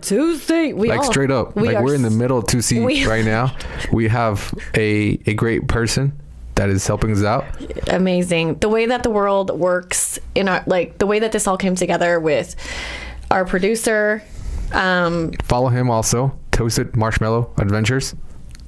[0.00, 2.60] Tuesday, we like all- straight up, we like are we're in the middle of two
[2.84, 3.54] we- right now.
[3.92, 6.18] We have a a great person
[6.54, 7.44] that is helping us out.
[7.88, 8.56] amazing.
[8.56, 11.74] The way that the world works in our like the way that this all came
[11.74, 12.56] together with
[13.32, 14.22] our producer.
[14.72, 16.38] Um, Follow him also.
[16.50, 18.14] Toasted Marshmallow Adventures.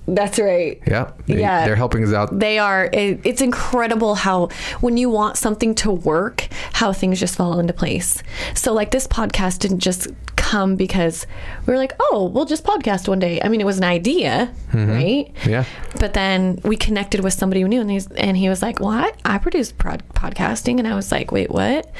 [0.07, 0.81] that's right.
[0.87, 1.65] Yeah, they, Yeah.
[1.65, 2.39] they're helping us out.
[2.39, 2.91] They are.
[2.93, 4.49] It, it's incredible how
[4.81, 8.23] when you want something to work, how things just fall into place.
[8.55, 11.27] So like this podcast didn't just come because
[11.67, 13.41] we were like, oh, we'll just podcast one day.
[13.43, 15.33] I mean, it was an idea, right?
[15.47, 15.65] Yeah.
[15.99, 18.91] But then we connected with somebody who knew, and, he's, and he was like, "Well,
[18.91, 21.91] I, I produce prod- podcasting," and I was like, "Wait, what?"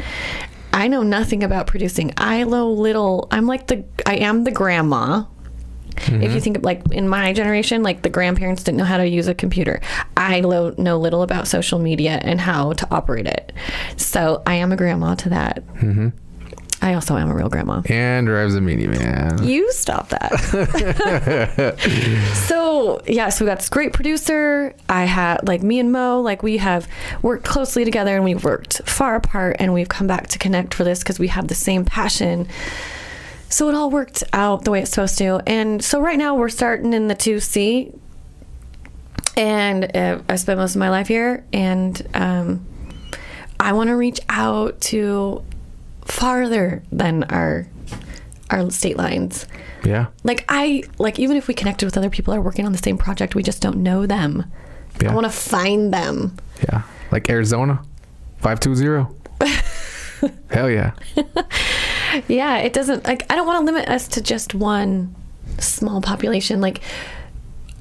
[0.75, 2.13] I know nothing about producing.
[2.17, 3.29] I know little.
[3.31, 3.85] I'm like the.
[4.05, 5.25] I am the grandma.
[5.97, 9.07] If you think of like in my generation, like the grandparents didn't know how to
[9.07, 9.81] use a computer.
[10.17, 13.53] I lo- know little about social media and how to operate it.
[13.97, 15.65] So I am a grandma to that.
[15.77, 16.09] Mm-hmm.
[16.85, 17.81] I also am a real grandma.
[17.87, 19.47] And drives a minivan.
[19.47, 21.79] You stop that.
[22.47, 24.75] so yeah, so we got this great producer.
[24.87, 26.87] I had like me and Mo, like we have
[27.23, 30.85] worked closely together and we've worked far apart and we've come back to connect for
[30.85, 32.47] this because we have the same passion.
[33.49, 35.41] So it all worked out the way it's supposed to.
[35.47, 37.99] And so right now we're starting in the 2C.
[39.39, 41.47] And uh, I spent most of my life here.
[41.51, 42.67] And um,
[43.59, 45.43] I want to reach out to
[46.05, 47.67] farther than our
[48.51, 49.47] our state lines.
[49.85, 50.07] Yeah.
[50.23, 52.79] Like I like even if we connected with other people that are working on the
[52.79, 54.51] same project, we just don't know them.
[55.03, 55.11] Yeah.
[55.11, 56.37] I want to find them.
[56.69, 56.83] Yeah.
[57.11, 57.83] Like Arizona.
[58.39, 59.15] 520.
[60.51, 60.93] Hell yeah.
[62.29, 65.15] Yeah, it doesn't like I don't want to limit us to just one
[65.59, 66.61] small population.
[66.61, 66.81] Like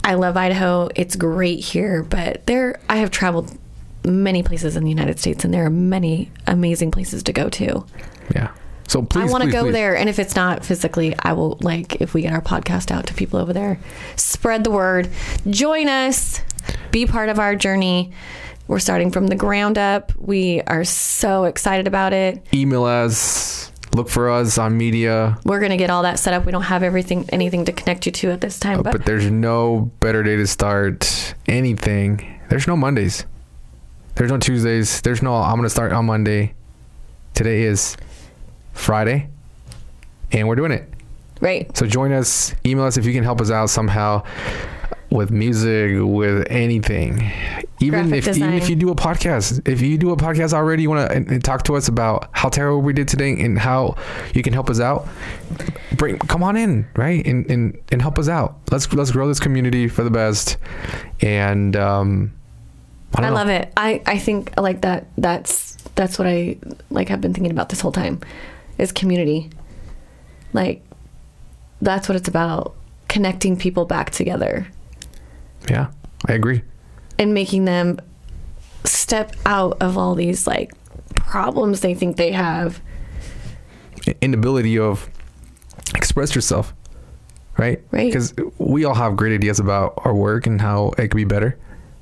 [0.03, 0.89] I love Idaho.
[0.95, 3.57] It's great here, but there I have traveled
[4.05, 7.85] many places in the United States and there are many amazing places to go to.
[8.33, 8.53] Yeah.
[8.87, 9.29] So please.
[9.29, 9.71] I want to go please.
[9.71, 13.07] there and if it's not physically, I will like if we get our podcast out
[13.07, 13.79] to people over there.
[14.15, 15.09] Spread the word.
[15.49, 16.41] Join us.
[16.91, 18.11] Be part of our journey.
[18.67, 20.13] We're starting from the ground up.
[20.17, 22.45] We are so excited about it.
[22.53, 23.71] Email us.
[23.93, 25.37] Look for us on media.
[25.45, 26.45] We're gonna get all that set up.
[26.45, 29.05] We don't have everything, anything to connect you to at this time, oh, but, But
[29.05, 32.39] there's no better day to start anything.
[32.49, 33.25] There's no Mondays.
[34.15, 35.01] There's no Tuesdays.
[35.01, 36.53] There's no, I'm going to start on Monday.
[37.33, 37.97] Today is
[38.73, 39.29] Friday.
[40.31, 40.89] And we're doing it.
[41.41, 41.75] right.
[41.77, 42.53] So join us.
[42.65, 44.23] Email us if you can help us out somehow
[45.13, 47.31] with music, with anything.
[47.79, 50.81] Even Graphic if even if you do a podcast, if you do a podcast already,
[50.81, 53.95] you want to talk to us about how terrible we did today and how
[54.33, 55.07] you can help us out.
[55.97, 57.25] Bring come on in, right?
[57.27, 58.57] And and and help us out.
[58.71, 60.57] Let's let's grow this community for the best.
[61.21, 62.33] And um
[63.15, 63.71] I, I love it.
[63.77, 66.57] I, I think like that that's that's what I
[66.89, 68.19] like have been thinking about this whole time
[68.77, 69.49] is community.
[70.53, 70.83] Like
[71.81, 72.75] that's what it's about.
[73.09, 74.65] Connecting people back together
[75.69, 75.91] Yeah,
[76.27, 76.63] I agree.
[77.19, 77.99] and making them
[78.85, 80.71] step out of all these like
[81.15, 82.81] problems they think they have.
[84.21, 85.07] inability of
[85.95, 86.73] express yourself
[87.57, 88.07] right Right.
[88.11, 91.57] because we all have great ideas about our work and how it could be better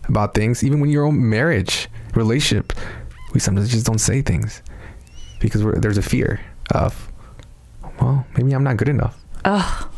[0.08, 2.74] about things even when your own marriage relationship
[3.34, 4.62] we sometimes just don't say things
[5.42, 6.40] because we're, there's a fear
[6.72, 7.10] of
[8.00, 9.90] well maybe i'm not good enough Oh,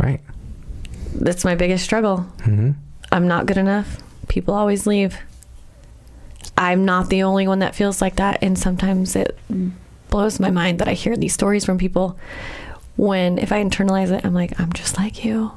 [0.00, 0.20] right
[1.14, 2.18] that's my biggest struggle.
[2.44, 2.72] hmm
[3.12, 3.98] I'm not good enough.
[4.28, 5.18] People always leave.
[6.56, 8.38] I'm not the only one that feels like that.
[8.42, 9.36] And sometimes it
[10.10, 12.16] blows my mind that I hear these stories from people
[12.96, 15.50] when, if I internalize it, I'm like, I'm just like you.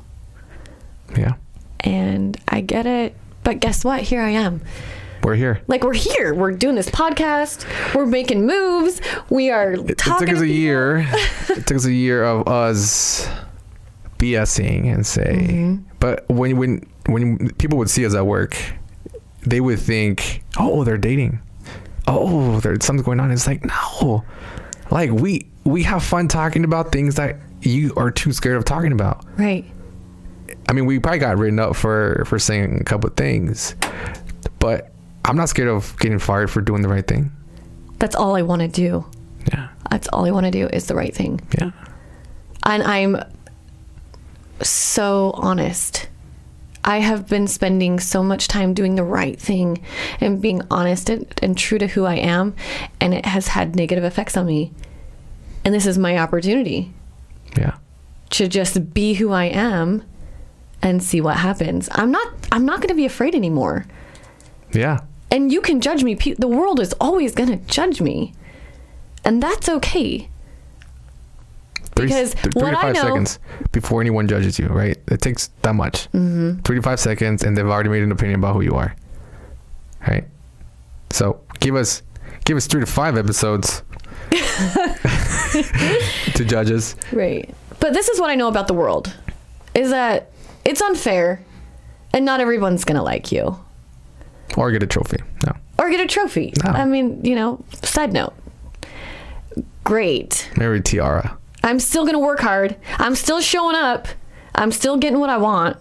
[1.16, 1.34] yeah
[1.82, 3.16] And I get it.
[3.44, 4.02] But guess what?
[4.02, 4.62] Here I am.
[5.24, 6.34] We're here Like, we're here.
[6.34, 7.66] We're doing this podcast.
[7.96, 9.02] We're making moves.
[9.30, 11.06] We are it, it took us a year
[11.50, 13.28] it took us a year of us
[14.18, 15.84] BSing and say Mm-hmm.
[16.00, 18.56] but when when when people would see us at work
[19.46, 21.40] they would think oh they're dating
[22.08, 24.24] oh there's something going on it's like no
[24.92, 28.92] Like we we have fun talking about things that you are too scared of talking
[28.92, 29.26] about.
[29.40, 29.64] Right.
[30.68, 33.76] I mean, we probably got written up for for saying a couple of things,
[34.60, 34.93] but
[35.26, 37.32] I'm not scared of getting fired for doing the right thing.
[38.00, 39.06] That's all I want to do.
[39.52, 41.42] Yeah, That's all I want to do is the right thing.
[41.58, 41.72] yeah,
[42.66, 43.18] And I'm
[44.62, 46.08] so honest.
[46.86, 49.84] I have been spending so much time doing the right thing
[50.20, 52.56] and being honest and, and true to who I am,
[53.00, 54.72] and it has had negative effects on me.
[55.64, 56.94] And this is my opportunity
[57.58, 57.78] yeah.
[58.32, 60.04] to just be who I am
[60.82, 61.88] and see what happens.
[61.94, 63.86] I'm not I'm not going to be afraid anymore.
[64.74, 65.00] Yeah.
[65.34, 66.14] And you can judge me.
[66.14, 68.34] The world is always going to judge me.
[69.26, 70.30] And that's okay.
[71.96, 73.40] Three, Because th- three what to I five know- seconds
[73.72, 74.98] before anyone judges you, right?
[75.08, 76.04] It takes that much.
[76.12, 76.60] Mm-hmm.
[76.62, 78.96] Three to five seconds, and they've already made an opinion about who you are,
[80.08, 80.24] right?
[81.10, 82.04] So give us
[82.46, 83.82] give us three to five episodes
[84.32, 86.96] to judges.
[87.12, 87.54] Right.
[87.80, 89.14] But this is what I know about the world
[89.76, 90.32] is that
[90.66, 91.44] it's unfair
[92.14, 93.60] and not everyone's going to like you
[94.58, 95.18] or get a trophy.
[95.46, 96.54] No, or get a trophy.
[96.64, 96.72] No.
[96.72, 98.34] I mean, you know, side note.
[99.84, 100.50] Great.
[100.58, 101.38] a tiara.
[101.64, 102.76] I'm still going to work hard.
[102.98, 104.08] I'm still showing up.
[104.56, 105.78] I'm still getting what I want.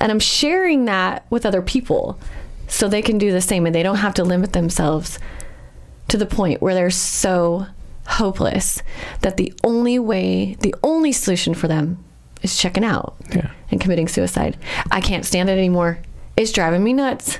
[0.00, 2.18] And I'm sharing that with other people
[2.66, 5.18] so they can do the same and they don't have to limit themselves
[6.08, 7.66] to the point where they're so
[8.06, 8.82] hopeless
[9.20, 12.04] that the only way, the only solution for them
[12.42, 13.50] is checking out Yeah.
[13.70, 14.58] and committing suicide.
[14.90, 15.98] I can't stand it anymore.
[16.36, 17.38] It's driving me nuts.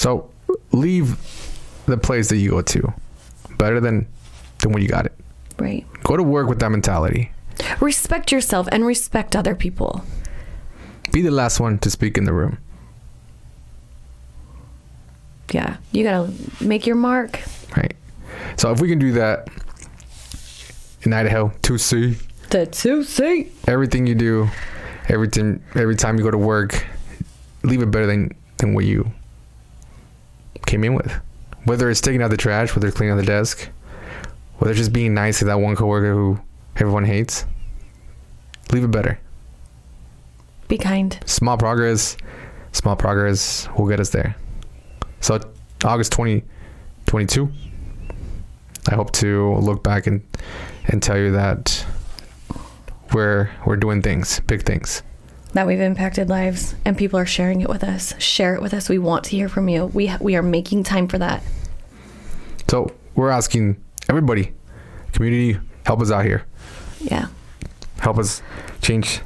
[0.00, 0.30] So
[0.72, 1.18] leave
[1.84, 2.94] the place that you go to
[3.58, 4.06] better than
[4.60, 5.12] than when you got it.
[5.58, 5.84] Right.
[6.04, 7.32] Go to work with that mentality.
[7.80, 10.02] Respect yourself and respect other people.
[11.12, 12.56] Be the last one to speak in the room.
[15.52, 15.76] Yeah.
[15.92, 17.38] You got to make your mark.
[17.76, 17.94] Right.
[18.56, 19.48] So if we can do that
[21.02, 22.16] in Idaho, 2C,
[22.48, 23.50] The 2C.
[23.68, 24.48] everything you do,
[25.10, 26.86] every time every time you go to work,
[27.64, 29.12] leave it better than than what you
[30.66, 31.12] came in with.
[31.64, 33.68] Whether it's taking out the trash, whether it's cleaning out the desk,
[34.58, 36.40] whether it's just being nice to that one coworker who
[36.76, 37.44] everyone hates,
[38.72, 39.20] leave it better.
[40.68, 41.18] Be kind.
[41.26, 42.16] Small progress,
[42.72, 44.36] small progress will get us there.
[45.20, 45.40] So
[45.84, 47.50] August 2022,
[48.88, 50.22] I hope to look back and
[50.86, 51.84] and tell you that
[53.12, 55.02] we're we're doing things, big things.
[55.52, 58.14] That we've impacted lives and people are sharing it with us.
[58.22, 58.88] Share it with us.
[58.88, 59.86] We want to hear from you.
[59.86, 61.42] We we are making time for that.
[62.68, 64.52] So we're asking everybody,
[65.12, 66.44] community, help us out here.
[67.00, 67.26] Yeah.
[67.98, 68.42] Help us
[68.80, 69.20] change,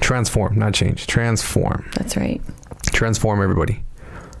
[0.00, 2.40] transform, not change, transform, That's right.
[2.86, 3.82] transform everybody.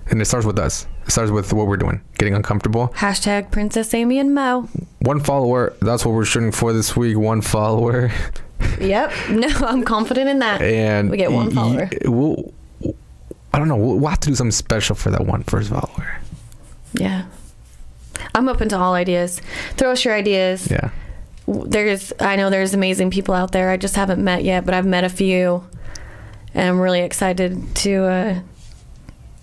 [0.08, 0.86] And it starts with us.
[1.06, 2.88] It starts with what we're doing, getting uncomfortable.
[2.88, 4.68] Hashtag Princess Amy and Mo.
[5.00, 5.74] One follower.
[5.80, 7.16] That's what we're shooting for this week.
[7.16, 8.10] One follower,
[8.80, 9.12] Yep.
[9.30, 10.60] No, I'm confident in that.
[10.62, 11.90] and We get one y- follower.
[12.04, 12.52] We'll,
[13.52, 13.76] I don't know.
[13.76, 16.20] We'll, we'll have to do something special for that one first follower.
[16.92, 17.26] Yeah.
[18.34, 19.40] I'm open to all ideas.
[19.72, 20.70] Throw us your ideas.
[20.70, 20.90] Yeah.
[21.46, 23.70] There's I know there's amazing people out there.
[23.70, 25.64] I just haven't met yet, but I've met a few.
[26.54, 28.40] And I'm really excited to uh,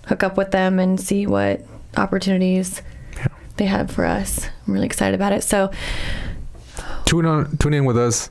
[0.06, 1.60] hook up with them and see what
[1.96, 2.82] opportunities
[3.16, 3.28] Yeah.
[3.56, 4.48] they have for us.
[4.66, 5.44] I'm really excited about it.
[5.44, 5.70] So
[7.04, 7.56] Tune on.
[7.58, 8.30] Tune in with us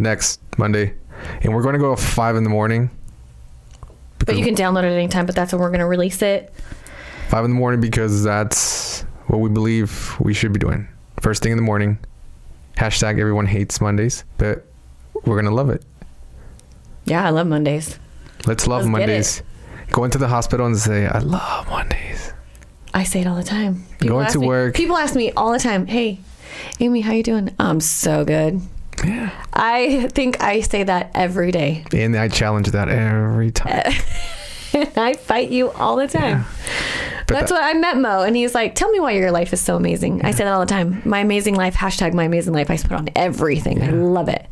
[0.00, 0.94] next Monday,
[1.42, 2.90] and we're going to go at five in the morning.
[4.18, 6.52] But you can download it anytime, but that's when we're going to release it.
[7.28, 10.88] Five in the morning because that's what we believe we should be doing.
[11.20, 11.98] First thing in the morning.
[12.76, 14.66] Hashtag everyone hates Mondays, but
[15.24, 15.84] we're gonna love it.
[17.04, 17.98] Yeah, I love Mondays.
[18.46, 19.42] Let's love Let's Mondays.
[19.90, 22.32] Go into the hospital and say, I love Mondays.
[22.94, 23.84] I say it all the time.
[23.98, 24.74] Going to me- work.
[24.74, 26.20] People ask me all the time, "Hey,
[26.80, 28.60] Amy, how you doing?" I'm so good.
[29.04, 29.30] Yeah.
[29.52, 31.84] I think I say that every day.
[31.92, 33.92] And I challenge that every time.
[34.96, 36.44] I fight you all the time.
[37.26, 39.52] But That's that- what I met Mo, and he's like, "Tell me why your life
[39.52, 41.02] is so amazing." I say that all the time.
[41.04, 42.70] My amazing life hashtag my amazing life.
[42.70, 43.82] I put on everything.
[43.82, 44.46] I love it.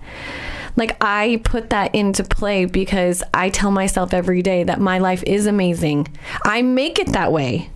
[0.77, 5.23] Like I put that into play because I tell myself every day that my life
[5.25, 6.07] is amazing.
[6.45, 7.71] I make it that way.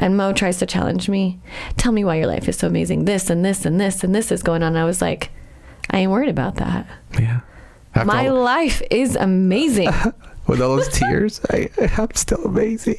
[0.00, 1.40] And Mo tries to challenge me.
[1.76, 3.04] Tell me why your life is so amazing.
[3.04, 4.68] This and this and this and this is going on.
[4.74, 5.30] And I was like,
[5.90, 6.86] I ain't worried about that.
[7.18, 7.40] yeah.
[7.94, 9.90] After My all- life is amazing.
[10.46, 12.96] with all those tears, I, I'm still amazing.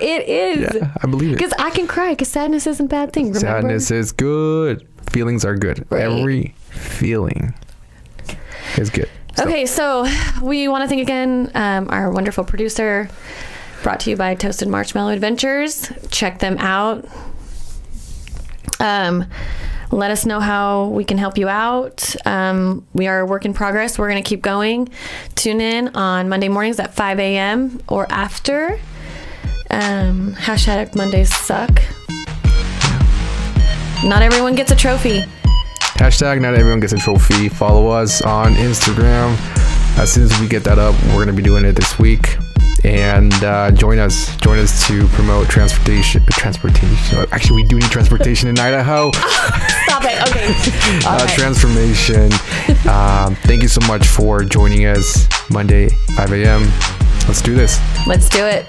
[0.00, 0.74] it is.
[0.74, 1.36] Yeah, I believe it.
[1.38, 3.26] Because I can cry because sadness isn't a bad thing.
[3.26, 3.40] Remember?
[3.40, 4.86] Sadness is good.
[5.10, 5.86] Feelings are good.
[5.90, 6.02] Right.
[6.02, 7.54] Every feeling
[8.76, 9.08] is good.
[9.36, 10.06] So, Okay, so
[10.42, 13.08] we want to thank again um, our wonderful producer,
[13.82, 15.90] brought to you by Toasted Marshmallow Adventures.
[16.10, 17.06] Check them out.
[18.80, 19.24] Um,
[19.92, 22.16] let us know how we can help you out.
[22.26, 23.98] Um, we are a work in progress.
[23.98, 24.88] We're going to keep going.
[25.34, 27.80] Tune in on Monday mornings at 5 a.m.
[27.88, 28.80] or after.
[29.70, 31.70] Um, hashtag Mondays suck.
[34.04, 35.24] Not everyone gets a trophy.
[35.94, 37.48] Hashtag not everyone gets a trophy.
[37.48, 39.36] Follow us on Instagram.
[39.98, 42.36] As soon as we get that up, we're gonna be doing it this week.
[42.84, 44.34] And uh, join us.
[44.36, 46.24] Join us to promote transportation.
[46.30, 47.26] Transportation.
[47.30, 49.10] Actually, we do need transportation in Idaho.
[49.84, 50.20] Stop it.
[50.28, 50.42] Okay.
[51.04, 51.34] Uh, right.
[51.36, 52.32] transformation.
[52.88, 56.62] um, thank you so much for joining us Monday, 5 a.m.
[57.26, 57.78] Let's do this.
[58.06, 58.68] Let's do it.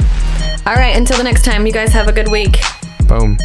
[0.65, 0.95] All right.
[0.95, 2.59] Until the next time, you guys have a good week.
[3.07, 3.37] Boom.